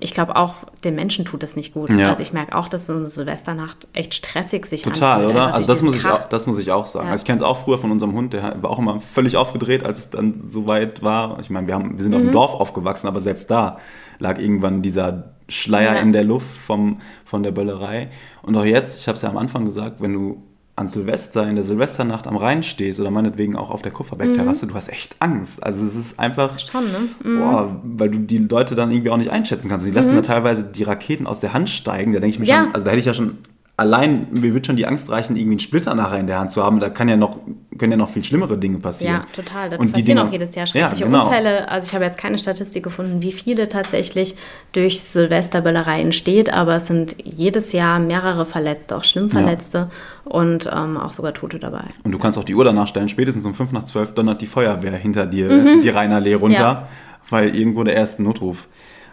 ich 0.00 0.12
glaube 0.12 0.36
auch, 0.36 0.54
den 0.84 0.94
Menschen 0.94 1.24
tut 1.24 1.42
es 1.42 1.56
nicht 1.56 1.74
gut. 1.74 1.90
Ja. 1.90 2.10
Also 2.10 2.22
ich 2.22 2.32
merke 2.32 2.56
auch, 2.56 2.68
dass 2.68 2.86
so 2.86 2.94
eine 2.94 3.10
Silvesternacht 3.10 3.88
echt 3.92 4.14
stressig 4.14 4.66
sich 4.66 4.82
Total, 4.82 5.20
anfühlt, 5.20 5.34
oder? 5.34 5.54
Also 5.54 5.66
das 5.66 5.82
muss, 5.82 5.96
ich 5.96 6.06
auch, 6.06 6.28
das 6.28 6.46
muss 6.46 6.58
ich 6.58 6.70
auch 6.70 6.86
sagen. 6.86 7.06
Ja. 7.06 7.12
Also 7.12 7.22
ich 7.22 7.26
kenne 7.26 7.38
es 7.38 7.44
auch 7.44 7.64
früher 7.64 7.78
von 7.78 7.90
unserem 7.90 8.12
Hund, 8.12 8.32
der 8.32 8.62
war 8.62 8.70
auch 8.70 8.78
immer 8.78 9.00
völlig 9.00 9.36
aufgedreht, 9.36 9.84
als 9.84 9.98
es 9.98 10.10
dann 10.10 10.40
so 10.42 10.66
weit 10.66 11.02
war. 11.02 11.40
Ich 11.40 11.50
meine, 11.50 11.66
wir, 11.66 11.74
haben, 11.74 11.96
wir 11.96 12.02
sind 12.02 12.12
mhm. 12.12 12.18
auf 12.18 12.22
dem 12.22 12.32
Dorf 12.32 12.54
aufgewachsen, 12.54 13.08
aber 13.08 13.20
selbst 13.20 13.50
da 13.50 13.78
lag 14.20 14.38
irgendwann 14.38 14.82
dieser 14.82 15.34
Schleier 15.48 15.96
ja. 15.96 16.00
in 16.00 16.12
der 16.12 16.24
Luft 16.24 16.56
vom, 16.56 17.00
von 17.24 17.42
der 17.42 17.50
Böllerei. 17.50 18.10
Und 18.42 18.54
auch 18.56 18.64
jetzt, 18.64 19.00
ich 19.00 19.08
habe 19.08 19.16
es 19.16 19.22
ja 19.22 19.30
am 19.30 19.38
Anfang 19.38 19.64
gesagt, 19.64 20.00
wenn 20.00 20.12
du 20.12 20.42
an 20.78 20.88
Silvester, 20.88 21.48
in 21.48 21.56
der 21.56 21.64
Silvesternacht 21.64 22.26
am 22.26 22.36
Rhein 22.36 22.62
stehst 22.62 23.00
oder 23.00 23.10
meinetwegen 23.10 23.56
auch 23.56 23.70
auf 23.70 23.82
der 23.82 23.92
Kupferbergterrasse, 23.92 24.66
mhm. 24.66 24.70
du 24.70 24.74
hast 24.76 24.88
echt 24.88 25.16
Angst. 25.18 25.62
Also 25.62 25.84
es 25.84 25.96
ist 25.96 26.18
einfach, 26.18 26.58
Schon, 26.58 26.84
ne? 26.84 27.08
mhm. 27.22 27.38
boah, 27.40 27.80
weil 27.82 28.10
du 28.10 28.18
die 28.18 28.38
Leute 28.38 28.74
dann 28.74 28.90
irgendwie 28.90 29.10
auch 29.10 29.16
nicht 29.16 29.30
einschätzen 29.30 29.68
kannst. 29.68 29.86
Die 29.86 29.90
lassen 29.90 30.12
mhm. 30.12 30.16
da 30.16 30.22
teilweise 30.22 30.64
die 30.64 30.84
Raketen 30.84 31.26
aus 31.26 31.40
der 31.40 31.52
Hand 31.52 31.68
steigen. 31.68 32.12
Da 32.12 32.20
denke 32.20 32.34
ich 32.34 32.38
mir 32.38 32.46
ja. 32.46 32.64
schon, 32.64 32.74
also 32.74 32.84
da 32.84 32.90
hätte 32.90 33.00
ich 33.00 33.06
ja 33.06 33.14
schon 33.14 33.38
allein, 33.78 34.26
mir 34.32 34.52
wird 34.52 34.66
schon 34.66 34.74
die 34.74 34.86
Angst 34.86 35.08
reichen, 35.08 35.36
irgendwie 35.36 35.52
einen 35.52 35.60
Splitter 35.60 35.94
nachher 35.94 36.18
in 36.18 36.26
der 36.26 36.40
Hand 36.40 36.50
zu 36.50 36.64
haben. 36.64 36.80
Da 36.80 36.88
kann 36.88 37.08
ja 37.08 37.16
noch, 37.16 37.38
können 37.78 37.92
ja 37.92 37.96
noch 37.96 38.08
viel 38.10 38.24
schlimmere 38.24 38.58
Dinge 38.58 38.78
passieren. 38.78 39.22
Ja, 39.22 39.26
total. 39.32 39.70
Da 39.70 39.76
und 39.76 39.92
passieren 39.92 40.18
Dinge, 40.18 40.28
auch 40.28 40.32
jedes 40.32 40.54
Jahr 40.56 40.66
schreckliche 40.66 41.04
ja, 41.04 41.06
genau. 41.06 41.26
Unfälle. 41.26 41.70
Also 41.70 41.86
ich 41.86 41.94
habe 41.94 42.04
jetzt 42.04 42.18
keine 42.18 42.38
Statistik 42.38 42.82
gefunden, 42.82 43.22
wie 43.22 43.30
viele 43.30 43.68
tatsächlich 43.68 44.34
durch 44.72 45.00
Silvesterböllerei 45.02 46.00
entsteht, 46.00 46.52
aber 46.52 46.76
es 46.76 46.88
sind 46.88 47.16
jedes 47.24 47.70
Jahr 47.70 48.00
mehrere 48.00 48.46
Verletzte, 48.46 48.96
auch 48.96 49.04
schlimm 49.04 49.30
Verletzte 49.30 49.78
ja. 49.78 49.90
und 50.24 50.68
ähm, 50.74 50.96
auch 50.96 51.12
sogar 51.12 51.32
Tote 51.32 51.60
dabei. 51.60 51.84
Und 52.02 52.10
du 52.10 52.18
kannst 52.18 52.36
auch 52.36 52.44
die 52.44 52.56
Uhr 52.56 52.64
danach 52.64 52.88
stellen, 52.88 53.08
spätestens 53.08 53.46
um 53.46 53.54
5 53.54 53.70
nach 53.70 53.84
12 53.84 54.12
donnert 54.12 54.40
die 54.40 54.48
Feuerwehr 54.48 54.96
hinter 54.96 55.24
dir 55.24 55.50
mhm. 55.50 55.82
die 55.82 55.88
Rheinallee 55.90 56.34
runter, 56.34 56.58
ja. 56.58 56.88
weil 57.30 57.54
irgendwo 57.54 57.84
der 57.84 57.94
erste 57.94 58.24
Notruf 58.24 58.66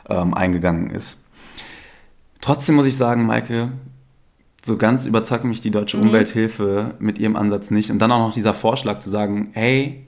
ähm, 0.09 0.33
eingegangen 0.33 0.89
ist. 0.89 1.19
Trotzdem 2.41 2.75
muss 2.75 2.87
ich 2.87 2.97
sagen, 2.97 3.27
Maike, 3.27 3.69
so 4.65 4.77
ganz 4.77 5.05
überzeugt 5.05 5.43
mich 5.43 5.61
die 5.61 5.69
Deutsche 5.69 5.97
nee. 5.97 6.07
Umwelthilfe 6.07 6.95
mit 6.97 7.19
ihrem 7.19 7.35
Ansatz 7.35 7.69
nicht. 7.69 7.91
Und 7.91 7.99
dann 7.99 8.11
auch 8.11 8.17
noch 8.17 8.33
dieser 8.33 8.55
Vorschlag 8.55 8.97
zu 8.97 9.11
sagen, 9.11 9.49
hey, 9.53 10.07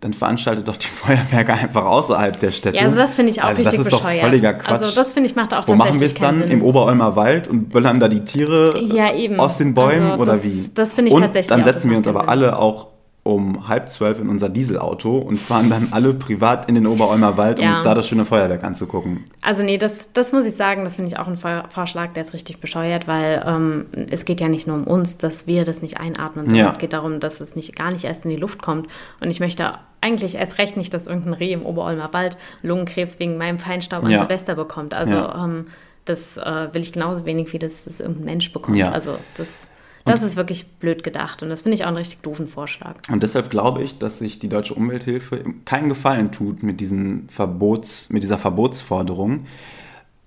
dann 0.00 0.12
veranstaltet 0.12 0.68
doch 0.68 0.76
die 0.76 0.86
Feuerwerke 1.02 1.52
einfach 1.52 1.84
außerhalb 1.84 2.38
der 2.38 2.52
Städte. 2.52 2.76
Ja, 2.76 2.84
also 2.84 2.96
das 2.96 3.16
finde 3.16 3.32
ich 3.32 3.42
auch 3.42 3.46
also 3.46 3.62
richtig 3.62 3.80
das 3.80 3.86
ist 3.88 3.92
bescheuert. 3.92 4.22
Doch 4.22 4.28
völliger 4.28 4.54
Quatsch. 4.54 4.82
Also 4.82 4.94
das 4.94 5.12
finde 5.12 5.28
ich 5.28 5.34
macht 5.34 5.52
auch 5.52 5.66
Wo 5.66 5.74
machen 5.74 5.98
wir 5.98 6.06
es 6.06 6.14
dann? 6.14 6.38
Sinn. 6.38 6.50
Im 6.52 6.62
Oberolmer 6.62 7.16
Wald 7.16 7.48
und 7.48 7.70
böllern 7.70 7.98
da 7.98 8.06
die 8.06 8.20
Tiere 8.20 8.80
ja, 8.80 9.10
aus 9.38 9.58
den 9.58 9.74
Bäumen 9.74 10.12
also 10.12 10.22
oder 10.22 10.32
das, 10.34 10.44
wie? 10.44 10.70
Das 10.74 10.94
finde 10.94 11.08
ich 11.08 11.16
und 11.16 11.22
tatsächlich 11.22 11.48
dann 11.48 11.64
setzen 11.64 11.90
wir 11.90 11.98
uns 11.98 12.06
aber 12.06 12.20
Sinn. 12.20 12.28
alle 12.28 12.58
auch 12.60 12.86
um 13.24 13.68
halb 13.68 13.88
zwölf 13.88 14.18
in 14.18 14.28
unser 14.28 14.48
Dieselauto 14.48 15.18
und 15.18 15.36
fahren 15.36 15.70
dann 15.70 15.88
alle 15.92 16.12
privat 16.12 16.68
in 16.68 16.74
den 16.74 16.88
Oberolmer 16.88 17.36
Wald, 17.36 17.58
um 17.58 17.64
ja. 17.64 17.74
uns 17.74 17.84
da 17.84 17.94
das 17.94 18.08
schöne 18.08 18.24
Feuerwerk 18.24 18.64
anzugucken. 18.64 19.24
Also 19.42 19.62
nee, 19.62 19.78
das, 19.78 20.12
das 20.12 20.32
muss 20.32 20.44
ich 20.44 20.56
sagen, 20.56 20.84
das 20.84 20.96
finde 20.96 21.12
ich 21.12 21.18
auch 21.18 21.28
ein 21.28 21.36
Vorschlag, 21.36 22.14
der 22.14 22.22
ist 22.22 22.34
richtig 22.34 22.60
bescheuert, 22.60 23.06
weil 23.06 23.40
ähm, 23.46 23.86
es 24.10 24.24
geht 24.24 24.40
ja 24.40 24.48
nicht 24.48 24.66
nur 24.66 24.76
um 24.76 24.84
uns, 24.84 25.18
dass 25.18 25.46
wir 25.46 25.64
das 25.64 25.82
nicht 25.82 26.00
einatmen, 26.00 26.46
sondern 26.46 26.64
ja. 26.64 26.70
es 26.72 26.78
geht 26.78 26.92
darum, 26.92 27.20
dass 27.20 27.40
es 27.40 27.54
nicht, 27.54 27.76
gar 27.76 27.92
nicht 27.92 28.04
erst 28.04 28.24
in 28.24 28.32
die 28.32 28.36
Luft 28.36 28.60
kommt. 28.60 28.88
Und 29.20 29.30
ich 29.30 29.38
möchte 29.38 29.72
eigentlich 30.00 30.34
erst 30.34 30.58
recht 30.58 30.76
nicht, 30.76 30.92
dass 30.92 31.06
irgendein 31.06 31.34
Reh 31.34 31.52
im 31.52 31.64
Oberolmer 31.64 32.12
Wald 32.12 32.36
Lungenkrebs 32.62 33.20
wegen 33.20 33.38
meinem 33.38 33.60
Feinstaub 33.60 34.02
an 34.02 34.10
ja. 34.10 34.22
Silvester 34.22 34.56
bekommt. 34.56 34.94
Also 34.94 35.14
ähm, 35.14 35.66
das 36.06 36.38
äh, 36.38 36.68
will 36.72 36.82
ich 36.82 36.92
genauso 36.92 37.24
wenig, 37.24 37.52
wie 37.52 37.60
das, 37.60 37.84
das 37.84 38.00
irgendein 38.00 38.24
Mensch 38.24 38.52
bekommt. 38.52 38.82
Also 38.82 39.18
das 39.36 39.68
das 40.04 40.20
und 40.20 40.26
ist 40.26 40.36
wirklich 40.36 40.66
blöd 40.66 41.02
gedacht 41.02 41.42
und 41.42 41.48
das 41.48 41.62
finde 41.62 41.74
ich 41.74 41.84
auch 41.84 41.88
einen 41.88 41.96
richtig 41.96 42.20
doofen 42.22 42.48
Vorschlag. 42.48 42.96
Und 43.10 43.22
deshalb 43.22 43.50
glaube 43.50 43.82
ich, 43.82 43.98
dass 43.98 44.18
sich 44.18 44.38
die 44.38 44.48
Deutsche 44.48 44.74
Umwelthilfe 44.74 45.44
keinen 45.64 45.88
Gefallen 45.88 46.32
tut 46.32 46.62
mit, 46.62 46.80
diesen 46.80 47.28
Verbots, 47.28 48.10
mit 48.10 48.22
dieser 48.22 48.38
Verbotsforderung, 48.38 49.46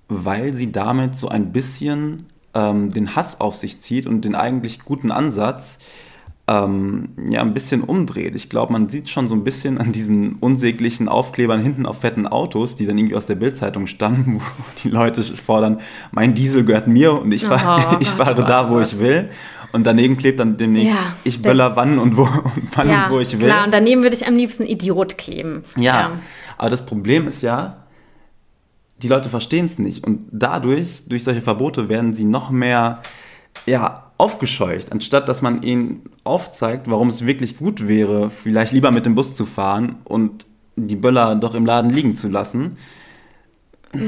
weil 0.07 0.53
sie 0.53 0.71
damit 0.71 1.15
so 1.15 1.27
ein 1.27 1.51
bisschen 1.51 2.25
ähm, 2.53 2.91
den 2.91 3.15
Hass 3.15 3.41
auf 3.41 3.55
sich 3.55 3.81
zieht 3.81 4.07
und 4.07 4.23
den 4.23 4.35
eigentlich 4.35 4.85
guten 4.85 5.11
Ansatz 5.11 5.79
ähm, 6.47 7.09
ja 7.27 7.41
ein 7.41 7.53
bisschen 7.53 7.81
umdreht. 7.81 8.35
Ich 8.35 8.49
glaube, 8.49 8.71
man 8.71 8.87
sieht 8.87 9.09
schon 9.09 9.27
so 9.27 9.35
ein 9.35 9.43
bisschen 9.43 9.79
an 9.79 9.91
diesen 9.91 10.35
unsäglichen 10.35 11.09
Aufklebern 11.09 11.61
hinten 11.61 11.85
auf 11.85 12.01
fetten 12.01 12.27
Autos, 12.27 12.75
die 12.75 12.85
dann 12.85 12.97
irgendwie 12.97 13.15
aus 13.15 13.25
der 13.25 13.35
Bildzeitung 13.35 13.87
stammen, 13.87 14.35
wo 14.39 14.41
die 14.83 14.89
Leute 14.89 15.23
fordern, 15.23 15.79
mein 16.11 16.35
Diesel 16.35 16.63
gehört 16.63 16.87
mir 16.87 17.19
und 17.19 17.31
ich, 17.31 17.45
fahr, 17.45 17.93
oh, 17.93 17.97
ich 17.99 18.09
fahre 18.09 18.45
da, 18.45 18.69
wo 18.69 18.79
ich 18.79 18.99
will. 18.99 19.29
Und 19.75 19.83
daneben 19.83 20.15
klebt 20.15 20.39
dann 20.39 20.55
demnächst, 20.55 20.95
ja, 20.95 21.13
ich 21.25 21.41
böller 21.41 21.75
wann 21.75 21.99
und 21.99 22.15
wo, 22.15 22.23
und 22.23 22.69
wann 22.75 22.89
ja, 22.89 23.07
und 23.07 23.11
wo 23.11 23.19
ich 23.19 23.33
will. 23.33 23.47
Klar, 23.47 23.65
und 23.65 23.73
daneben 23.73 24.03
würde 24.03 24.15
ich 24.15 24.25
am 24.25 24.37
liebsten 24.37 24.63
Idiot 24.63 25.17
kleben. 25.17 25.63
Ja, 25.75 25.99
ja. 25.99 26.11
aber 26.57 26.69
das 26.69 26.85
Problem 26.85 27.27
ist 27.27 27.41
ja, 27.41 27.83
die 29.03 29.09
Leute 29.09 29.27
verstehen 29.27 29.65
es 29.65 29.77
nicht. 29.77 30.05
Und 30.05 30.29
dadurch, 30.31 31.03
durch 31.09 31.25
solche 31.25 31.41
Verbote, 31.41 31.89
werden 31.89 32.13
sie 32.13 32.23
noch 32.23 32.51
mehr 32.51 33.01
ja, 33.65 34.11
aufgescheucht, 34.17 34.93
anstatt 34.93 35.27
dass 35.27 35.41
man 35.41 35.61
ihnen 35.61 36.03
aufzeigt, 36.23 36.89
warum 36.89 37.09
es 37.09 37.25
wirklich 37.25 37.57
gut 37.57 37.85
wäre, 37.85 38.29
vielleicht 38.29 38.71
lieber 38.71 38.91
mit 38.91 39.05
dem 39.05 39.15
Bus 39.15 39.35
zu 39.35 39.45
fahren 39.45 39.97
und 40.05 40.45
die 40.77 40.95
Böller 40.95 41.35
doch 41.35 41.53
im 41.53 41.65
Laden 41.65 41.89
liegen 41.89 42.15
zu 42.15 42.29
lassen, 42.29 42.77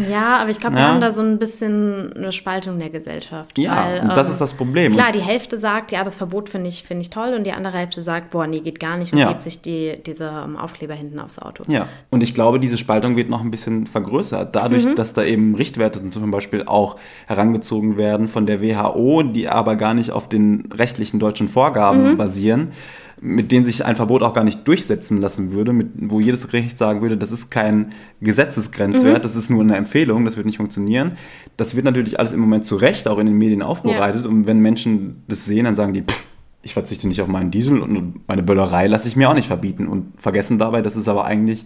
ja, 0.10 0.38
aber 0.38 0.50
ich 0.50 0.60
glaube, 0.60 0.76
wir 0.76 0.82
ja. 0.82 0.90
haben 0.90 1.02
da 1.02 1.12
so 1.12 1.22
ein 1.22 1.40
bisschen 1.40 2.14
eine 2.14 2.32
Spaltung 2.32 2.80
der 2.80 2.90
Gesellschaft. 2.90 3.58
Ja, 3.58 3.86
weil, 3.86 4.02
und 4.02 4.16
das 4.16 4.28
ähm, 4.28 4.34
ist 4.34 4.42
das 4.42 4.54
Problem. 4.54 4.92
Klar, 4.92 5.12
die 5.12 5.22
Hälfte 5.22 5.58
sagt, 5.58 5.92
ja, 5.92 6.04
das 6.04 6.16
Verbot 6.16 6.50
finde 6.50 6.70
ich, 6.70 6.84
find 6.84 7.02
ich 7.02 7.10
toll 7.10 7.34
und 7.36 7.46
die 7.46 7.52
andere 7.52 7.78
Hälfte 7.78 8.02
sagt, 8.04 8.32
boah, 8.32 8.48
nee, 8.48 8.60
geht 8.60 8.80
gar 8.80 8.98
nicht 8.98 9.14
und 9.14 9.20
ja. 9.20 9.30
hebt 9.30 9.44
sich 9.44 9.62
die, 9.62 9.98
diese 10.06 10.30
um, 10.44 10.58
Aufkleber 10.58 10.94
hinten 10.94 11.20
aufs 11.20 11.40
Auto. 11.40 11.64
Ja, 11.68 11.88
und 12.10 12.24
ich 12.24 12.34
glaube, 12.34 12.60
diese 12.60 12.78
Spaltung 12.78 13.16
wird 13.16 13.30
noch 13.30 13.42
ein 13.42 13.52
bisschen 13.52 13.86
vergrößert, 13.86 14.56
dadurch, 14.56 14.86
mhm. 14.86 14.96
dass 14.96 15.14
da 15.14 15.24
eben 15.24 15.56
Richtwerte 15.56 16.10
zum 16.10 16.32
Beispiel 16.32 16.64
auch 16.66 16.98
herangezogen 17.28 17.98
werden 17.98 18.28
von 18.28 18.46
der 18.46 18.62
WHO, 18.62 19.24
die 19.24 19.50
aber 19.50 19.76
gar 19.76 19.94
nicht 19.94 20.12
auf 20.12 20.30
den 20.30 20.70
rechtlichen 20.74 21.20
deutschen 21.20 21.48
Vorgaben 21.48 22.12
mhm. 22.12 22.18
basieren 22.18 22.72
mit 23.20 23.52
denen 23.52 23.66
sich 23.66 23.84
ein 23.84 23.96
Verbot 23.96 24.22
auch 24.22 24.34
gar 24.34 24.44
nicht 24.44 24.68
durchsetzen 24.68 25.18
lassen 25.18 25.52
würde, 25.52 25.74
mit, 25.74 25.90
wo 25.98 26.20
jedes 26.20 26.48
Gericht 26.48 26.78
sagen 26.78 27.02
würde, 27.02 27.18
das 27.18 27.32
ist 27.32 27.50
kein 27.50 27.90
Gesetzesgrenzwert, 28.22 29.18
mhm. 29.18 29.22
das 29.22 29.36
ist 29.36 29.50
nur 29.50 29.62
eine 29.62 29.76
Empfehlung, 29.76 30.24
das 30.24 30.38
wird 30.38 30.46
nicht 30.46 30.58
funktionieren. 30.58 31.14
Das 31.58 31.76
wird 31.76 31.86
natürlich 31.86 32.20
alles 32.20 32.34
im 32.34 32.40
Moment 32.40 32.66
zu 32.66 32.76
Recht 32.76 33.08
auch 33.08 33.18
in 33.18 33.26
den 33.26 33.38
Medien 33.38 33.64
aufbereitet 33.64 34.26
ja. 34.26 34.30
und 34.30 34.46
wenn 34.46 34.60
Menschen 34.60 35.24
das 35.28 35.46
sehen, 35.46 35.66
dann 35.66 35.76
sagen 35.76 35.94
die, 35.94 36.04
pff, 36.04 36.28
ich 36.62 36.74
verzichte 36.74 37.08
nicht 37.08 37.22
auf 37.22 37.28
meinen 37.28 37.50
Diesel 37.50 37.82
und 37.82 38.28
meine 38.28 38.44
Böllerei 38.44 38.88
lasse 38.88 39.08
ich 39.08 39.16
mir 39.16 39.30
auch 39.30 39.34
nicht 39.34 39.48
verbieten 39.48 39.88
und 39.88 40.20
vergessen 40.20 40.60
dabei, 40.60 40.82
dass 40.82 40.96
es 40.96 41.08
aber 41.08 41.26
eigentlich 41.26 41.66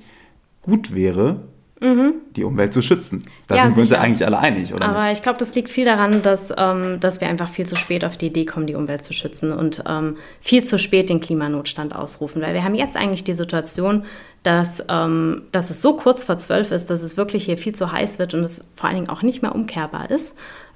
gut 0.61 0.93
wäre, 0.93 1.47
mhm. 1.81 2.13
die 2.35 2.43
Umwelt 2.43 2.73
zu 2.73 2.81
schützen. 2.81 3.23
Da 3.47 3.55
ja, 3.55 3.63
sind 3.63 3.75
wir 3.75 3.81
uns 3.81 3.89
ja 3.89 3.99
eigentlich 3.99 4.25
alle 4.25 4.39
einig, 4.39 4.73
oder? 4.73 4.85
Aber 4.85 5.03
nicht? 5.03 5.17
ich 5.17 5.21
glaube, 5.21 5.39
das 5.39 5.53
liegt 5.55 5.69
viel 5.69 5.85
daran, 5.85 6.21
dass, 6.21 6.53
ähm, 6.57 6.99
dass 6.99 7.19
wir 7.19 7.27
einfach 7.27 7.49
viel 7.49 7.65
zu 7.65 7.75
spät 7.75 8.05
auf 8.05 8.17
die 8.17 8.27
Idee 8.27 8.45
kommen, 8.45 8.67
die 8.67 8.75
Umwelt 8.75 9.03
zu 9.03 9.13
schützen 9.13 9.51
und 9.51 9.83
ähm, 9.87 10.17
viel 10.39 10.63
zu 10.63 10.79
spät 10.79 11.09
den 11.09 11.19
Klimanotstand 11.19 11.95
ausrufen. 11.95 12.41
Weil 12.41 12.53
wir 12.53 12.63
haben 12.63 12.75
jetzt 12.75 12.95
eigentlich 12.95 13.23
die 13.23 13.33
Situation, 13.33 14.05
dass, 14.43 14.83
ähm, 14.89 15.43
dass 15.51 15.69
es 15.69 15.81
so 15.81 15.95
kurz 15.95 16.23
vor 16.23 16.37
zwölf 16.37 16.71
ist, 16.71 16.89
dass 16.89 17.01
es 17.01 17.17
wirklich 17.17 17.45
hier 17.45 17.57
viel 17.57 17.75
zu 17.75 17.91
heiß 17.91 18.19
wird 18.19 18.33
und 18.33 18.43
es 18.43 18.63
vor 18.75 18.87
allen 18.87 18.95
Dingen 18.95 19.09
auch 19.09 19.21
nicht 19.21 19.41
mehr 19.41 19.53
umkehrbar 19.53 20.09
ist. 20.09 20.35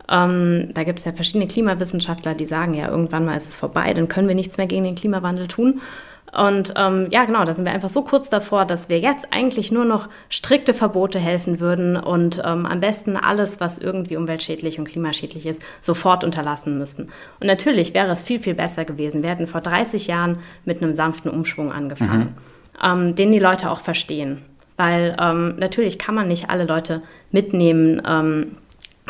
Ähm, 0.10 0.70
da 0.74 0.84
gibt 0.84 1.00
es 1.00 1.06
ja 1.06 1.14
verschiedene 1.14 1.48
Klimawissenschaftler, 1.48 2.36
die 2.36 2.46
sagen, 2.46 2.74
ja, 2.74 2.90
irgendwann 2.90 3.26
mal 3.26 3.36
ist 3.36 3.50
es 3.50 3.56
vorbei, 3.56 3.94
dann 3.94 4.08
können 4.08 4.28
wir 4.28 4.36
nichts 4.36 4.58
mehr 4.58 4.68
gegen 4.68 4.84
den 4.84 4.96
Klimawandel 4.96 5.48
tun. 5.48 5.82
Und 6.36 6.74
ähm, 6.76 7.08
ja, 7.12 7.24
genau, 7.24 7.46
da 7.46 7.54
sind 7.54 7.66
wir 7.66 7.72
einfach 7.72 7.90
so 7.90 8.02
kurz 8.02 8.30
davor, 8.30 8.66
dass 8.66 8.90
wir 8.90 9.00
jetzt 9.00 9.32
eigentlich 9.32 9.72
nur 9.72 9.86
noch 9.86 10.10
strikte 10.28 10.74
Verbote 10.74 11.18
helfen 11.18 11.62
würden 11.62 11.96
und 11.96 12.42
ähm, 12.44 12.66
am 12.66 12.80
besten 12.82 13.16
alles, 13.16 13.62
was 13.62 13.78
irgendwie 13.78 14.18
umweltschädlich 14.18 14.78
und 14.78 14.86
klimaschädlich 14.86 15.46
ist, 15.46 15.62
sofort 15.80 16.26
unterlassen 16.26 16.78
müssten. 16.78 17.04
Und 17.40 17.48
natürlich 17.48 17.94
wäre 17.94 18.12
es 18.12 18.22
viel, 18.22 18.40
viel 18.40 18.54
besser 18.54 18.84
gewesen. 18.84 19.24
Wir 19.24 19.30
hätten 19.30 19.48
vor 19.48 19.62
30 19.62 20.08
Jahren 20.08 20.40
mit 20.66 20.82
einem 20.82 20.94
sanften 20.94 21.32
Umschwung 21.32 21.72
angefangen, 21.72 22.36
mhm. 22.84 22.84
ähm, 22.84 23.16
den 23.16 23.32
die 23.32 23.40
Leute 23.40 23.72
auch 23.72 23.80
verstehen. 23.80 24.42
Weil 24.76 25.16
ähm, 25.22 25.56
natürlich 25.58 25.98
kann 25.98 26.16
man 26.16 26.28
nicht 26.28 26.50
alle 26.50 26.66
Leute 26.66 27.02
mitnehmen, 27.32 28.02
ähm, 28.06 28.58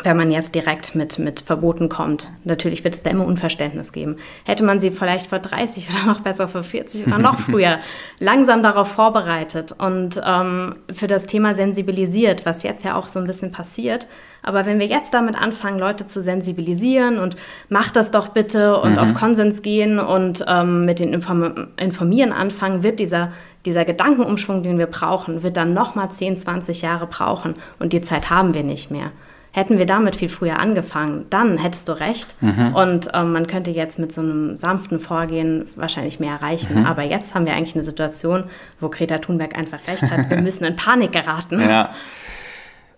wenn 0.02 0.16
man 0.16 0.30
jetzt 0.30 0.54
direkt 0.54 0.94
mit, 0.94 1.18
mit 1.18 1.40
Verboten 1.40 1.88
kommt. 1.88 2.30
Natürlich 2.44 2.84
wird 2.84 2.94
es 2.94 3.02
da 3.02 3.10
immer 3.10 3.24
Unverständnis 3.24 3.92
geben. 3.92 4.16
Hätte 4.44 4.62
man 4.62 4.78
sie 4.78 4.90
vielleicht 4.90 5.28
vor 5.28 5.38
30 5.38 5.88
oder 5.88 6.12
noch 6.12 6.20
besser 6.20 6.48
vor 6.48 6.62
40 6.62 7.06
oder 7.06 7.18
noch 7.18 7.38
früher 7.40 7.78
langsam 8.18 8.62
darauf 8.62 8.88
vorbereitet 8.88 9.72
und 9.72 10.20
ähm, 10.24 10.76
für 10.92 11.06
das 11.06 11.26
Thema 11.26 11.54
sensibilisiert, 11.54 12.44
was 12.44 12.62
jetzt 12.62 12.84
ja 12.84 12.94
auch 12.94 13.08
so 13.08 13.18
ein 13.18 13.26
bisschen 13.26 13.52
passiert. 13.52 14.06
Aber 14.42 14.66
wenn 14.66 14.78
wir 14.78 14.86
jetzt 14.86 15.14
damit 15.14 15.34
anfangen, 15.34 15.78
Leute 15.78 16.06
zu 16.06 16.20
sensibilisieren 16.20 17.18
und 17.18 17.36
macht 17.70 17.96
das 17.96 18.10
doch 18.10 18.28
bitte 18.28 18.78
und 18.78 18.92
mhm. 18.92 18.98
auf 18.98 19.14
Konsens 19.14 19.62
gehen 19.62 19.98
und 19.98 20.44
ähm, 20.46 20.84
mit 20.84 20.98
den 20.98 21.14
Inform 21.14 21.68
Informieren 21.78 22.32
anfangen, 22.32 22.82
wird 22.82 23.00
dieser, 23.00 23.32
dieser 23.64 23.86
Gedankenumschwung, 23.86 24.62
den 24.62 24.78
wir 24.78 24.86
brauchen, 24.86 25.42
wird 25.42 25.56
dann 25.56 25.72
nochmal 25.72 26.10
10, 26.10 26.36
20 26.36 26.82
Jahre 26.82 27.06
brauchen 27.06 27.54
und 27.78 27.94
die 27.94 28.02
Zeit 28.02 28.28
haben 28.28 28.52
wir 28.52 28.62
nicht 28.62 28.90
mehr. 28.90 29.10
Hätten 29.56 29.78
wir 29.78 29.86
damit 29.86 30.16
viel 30.16 30.28
früher 30.28 30.58
angefangen, 30.58 31.24
dann 31.30 31.56
hättest 31.56 31.88
du 31.88 31.98
recht. 31.98 32.34
Mhm. 32.42 32.74
Und 32.74 33.08
ähm, 33.14 33.32
man 33.32 33.46
könnte 33.46 33.70
jetzt 33.70 33.98
mit 33.98 34.12
so 34.12 34.20
einem 34.20 34.58
sanften 34.58 35.00
Vorgehen 35.00 35.68
wahrscheinlich 35.76 36.20
mehr 36.20 36.32
erreichen. 36.32 36.80
Mhm. 36.80 36.84
Aber 36.84 37.04
jetzt 37.04 37.34
haben 37.34 37.46
wir 37.46 37.54
eigentlich 37.54 37.74
eine 37.74 37.82
Situation, 37.82 38.44
wo 38.80 38.90
Greta 38.90 39.16
Thunberg 39.16 39.56
einfach 39.56 39.78
recht 39.88 40.10
hat. 40.10 40.28
Wir 40.28 40.36
müssen 40.42 40.64
in 40.64 40.76
Panik 40.76 41.12
geraten. 41.12 41.58
Ja. 41.58 41.92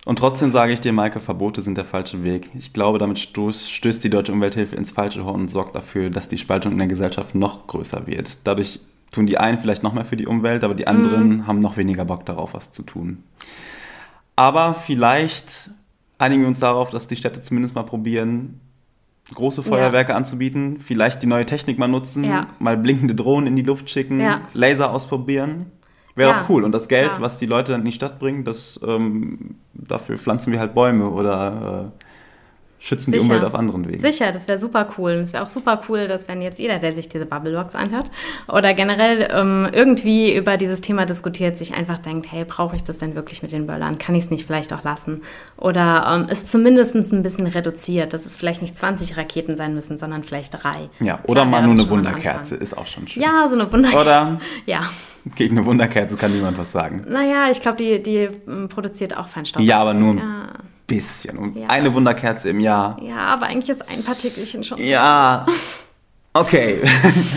Und 0.04 0.18
trotzdem 0.18 0.50
sage 0.50 0.72
ich 0.72 0.80
dir, 0.80 0.92
Maike, 0.92 1.20
Verbote 1.20 1.62
sind 1.62 1.78
der 1.78 1.84
falsche 1.84 2.24
Weg. 2.24 2.50
Ich 2.58 2.72
glaube, 2.72 2.98
damit 2.98 3.20
stoß, 3.20 3.70
stößt 3.70 4.02
die 4.02 4.10
Deutsche 4.10 4.32
Umwelthilfe 4.32 4.74
ins 4.74 4.90
falsche 4.90 5.24
Horn 5.24 5.42
und 5.42 5.48
sorgt 5.48 5.76
dafür, 5.76 6.10
dass 6.10 6.26
die 6.26 6.38
Spaltung 6.38 6.72
in 6.72 6.78
der 6.78 6.88
Gesellschaft 6.88 7.36
noch 7.36 7.68
größer 7.68 8.08
wird. 8.08 8.36
Dadurch 8.42 8.80
tun 9.12 9.26
die 9.26 9.38
einen 9.38 9.58
vielleicht 9.58 9.84
noch 9.84 9.92
mehr 9.92 10.04
für 10.04 10.16
die 10.16 10.26
Umwelt, 10.26 10.64
aber 10.64 10.74
die 10.74 10.88
anderen 10.88 11.28
mhm. 11.28 11.46
haben 11.46 11.60
noch 11.60 11.76
weniger 11.76 12.04
Bock 12.04 12.26
darauf, 12.26 12.52
was 12.54 12.72
zu 12.72 12.82
tun. 12.82 13.22
Aber 14.34 14.74
vielleicht 14.74 15.70
einigen 16.18 16.42
wir 16.42 16.48
uns 16.48 16.60
darauf, 16.60 16.90
dass 16.90 17.06
die 17.06 17.16
Städte 17.16 17.40
zumindest 17.40 17.74
mal 17.74 17.84
probieren, 17.84 18.60
große 19.34 19.62
Feuerwerke 19.62 20.12
ja. 20.12 20.16
anzubieten, 20.16 20.78
vielleicht 20.78 21.22
die 21.22 21.26
neue 21.26 21.46
Technik 21.46 21.78
mal 21.78 21.88
nutzen, 21.88 22.24
ja. 22.24 22.48
mal 22.58 22.76
blinkende 22.76 23.14
Drohnen 23.14 23.46
in 23.46 23.56
die 23.56 23.62
Luft 23.62 23.90
schicken, 23.90 24.20
ja. 24.20 24.42
Laser 24.54 24.92
ausprobieren. 24.92 25.66
Wäre 26.14 26.40
auch 26.40 26.48
cool. 26.48 26.64
Und 26.64 26.72
das 26.72 26.88
Geld, 26.88 27.12
was 27.20 27.38
die 27.38 27.46
Leute 27.46 27.70
dann 27.70 27.82
in 27.82 27.86
die 27.86 27.92
Stadt 27.92 28.18
bringen, 28.18 28.44
das, 28.44 28.80
ähm, 28.84 29.54
dafür 29.72 30.18
pflanzen 30.18 30.52
wir 30.52 30.58
halt 30.58 30.74
Bäume 30.74 31.10
oder 31.10 31.92
äh, 31.94 32.04
schützen 32.78 33.12
Sicher. 33.12 33.24
die 33.24 33.30
Umwelt 33.30 33.44
auf 33.44 33.54
anderen 33.54 33.88
Wegen. 33.88 34.00
Sicher, 34.00 34.32
das 34.32 34.46
wäre 34.48 34.58
super 34.58 34.88
cool. 34.96 35.12
Es 35.12 35.32
wäre 35.32 35.42
auch 35.42 35.48
super 35.48 35.80
cool, 35.88 36.06
dass 36.08 36.28
wenn 36.28 36.40
jetzt 36.40 36.58
jeder, 36.58 36.78
der 36.78 36.92
sich 36.92 37.08
diese 37.08 37.26
Bubblebox 37.26 37.74
anhört 37.74 38.10
oder 38.46 38.74
generell 38.74 39.28
ähm, 39.32 39.68
irgendwie 39.72 40.34
über 40.34 40.56
dieses 40.56 40.80
Thema 40.80 41.06
diskutiert, 41.06 41.56
sich 41.56 41.74
einfach 41.74 41.98
denkt, 41.98 42.30
hey, 42.30 42.44
brauche 42.44 42.76
ich 42.76 42.84
das 42.84 42.98
denn 42.98 43.14
wirklich 43.14 43.42
mit 43.42 43.52
den 43.52 43.66
Böllern? 43.66 43.98
Kann 43.98 44.14
ich 44.14 44.24
es 44.24 44.30
nicht 44.30 44.46
vielleicht 44.46 44.72
auch 44.72 44.84
lassen? 44.84 45.18
Oder 45.56 46.06
ähm, 46.08 46.26
es 46.30 46.46
zumindest 46.46 46.94
ein 46.94 47.22
bisschen 47.22 47.46
reduziert, 47.46 48.12
dass 48.12 48.26
es 48.26 48.36
vielleicht 48.36 48.62
nicht 48.62 48.78
20 48.78 49.16
Raketen 49.16 49.56
sein 49.56 49.74
müssen, 49.74 49.98
sondern 49.98 50.22
vielleicht 50.22 50.62
drei. 50.62 50.88
Ja, 51.00 51.18
oder 51.24 51.42
Klar, 51.42 51.46
mal 51.46 51.62
nur 51.62 51.72
eine 51.72 51.88
Wunderkerze, 51.90 52.56
ist 52.56 52.76
auch 52.76 52.86
schon 52.86 53.08
schön. 53.08 53.22
Ja, 53.22 53.48
so 53.48 53.54
eine 53.54 53.70
Wunderkerze. 53.72 54.02
Oder 54.02 54.40
ja. 54.66 54.82
gegen 55.34 55.58
eine 55.58 55.66
Wunderkerze 55.66 56.16
kann 56.16 56.32
niemand 56.32 56.58
was 56.58 56.72
sagen. 56.72 57.04
Naja, 57.08 57.50
ich 57.50 57.60
glaube, 57.60 57.76
die, 57.76 58.02
die 58.02 58.28
ähm, 58.46 58.68
produziert 58.68 59.16
auch 59.16 59.26
Feinstaub. 59.28 59.62
Ja, 59.62 59.78
aber 59.78 59.94
nur 59.94 60.16
ja 60.16 60.48
bisschen. 60.88 61.38
Und 61.38 61.56
ja. 61.56 61.68
eine 61.68 61.94
Wunderkerze 61.94 62.50
im 62.50 62.58
Jahr. 62.58 63.00
Ja, 63.00 63.18
aber 63.18 63.46
eigentlich 63.46 63.70
ist 63.70 63.88
ein 63.88 64.02
Partikelchen 64.02 64.64
schon. 64.64 64.82
Ja. 64.82 65.46
Okay. 66.32 66.82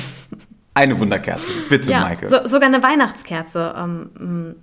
eine 0.74 1.00
Wunderkerze. 1.00 1.52
Bitte, 1.70 1.92
ja, 1.92 2.00
Maike. 2.00 2.28
So, 2.28 2.48
sogar 2.48 2.68
eine 2.68 2.82
Weihnachtskerze. 2.82 3.76
Ähm, 3.78 4.56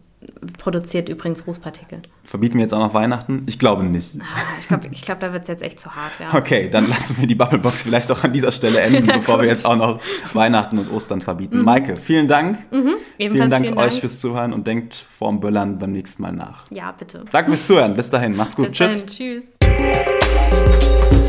produziert 0.59 1.09
übrigens 1.09 1.47
Rußpartikel. 1.47 2.01
Verbieten 2.25 2.55
wir 2.55 2.63
jetzt 2.63 2.75
auch 2.75 2.81
noch 2.81 2.95
Weihnachten? 2.95 3.45
Ich 3.47 3.59
glaube 3.59 3.85
nicht. 3.85 4.17
Ah, 4.21 4.25
ich 4.61 4.69
glaube, 4.69 4.89
ich 4.91 5.03
glaub, 5.03 5.21
da 5.21 5.33
wird 5.33 5.43
es 5.43 5.49
jetzt 5.49 5.63
echt 5.63 5.81
zu 5.81 5.95
hart. 5.95 6.13
Ja. 6.21 6.37
Okay, 6.37 6.69
dann 6.69 6.89
lassen 6.89 7.17
wir 7.19 7.27
die 7.27 7.35
Bubblebox 7.35 7.83
vielleicht 7.83 8.11
auch 8.11 8.23
an 8.25 8.33
dieser 8.33 8.53
Stelle 8.53 8.81
enden, 8.83 9.07
bevor 9.07 9.41
wir 9.41 9.47
jetzt 9.47 9.65
auch 9.65 9.77
noch 9.77 10.01
Weihnachten 10.35 10.79
und 10.79 10.91
Ostern 10.93 11.21
verbieten. 11.21 11.59
Mhm. 11.59 11.65
Maike, 11.65 11.97
vielen 11.97 12.29
Dank. 12.29 12.59
Mhm. 12.73 12.95
Vielen 13.17 13.51
Dank 13.51 13.67
vielen 13.67 13.79
euch 13.79 13.91
Dank. 13.91 14.01
fürs 14.01 14.21
Zuhören 14.21 14.53
und 14.53 14.67
denkt 14.67 15.07
vorm 15.11 15.41
Böllern 15.41 15.79
beim 15.79 15.93
nächsten 15.93 16.23
Mal 16.23 16.33
nach. 16.33 16.67
Ja, 16.71 16.93
bitte. 16.93 17.25
Danke 17.31 17.53
fürs 17.53 17.67
Zuhören. 17.67 17.95
Bis 17.95 18.11
dahin. 18.11 18.37
Macht's 18.37 18.57
gut. 18.57 18.69
Bis 18.69 18.79
Tschüss. 19.07 19.57
Dahin. 19.59 19.59
Tschüss. 19.59 21.28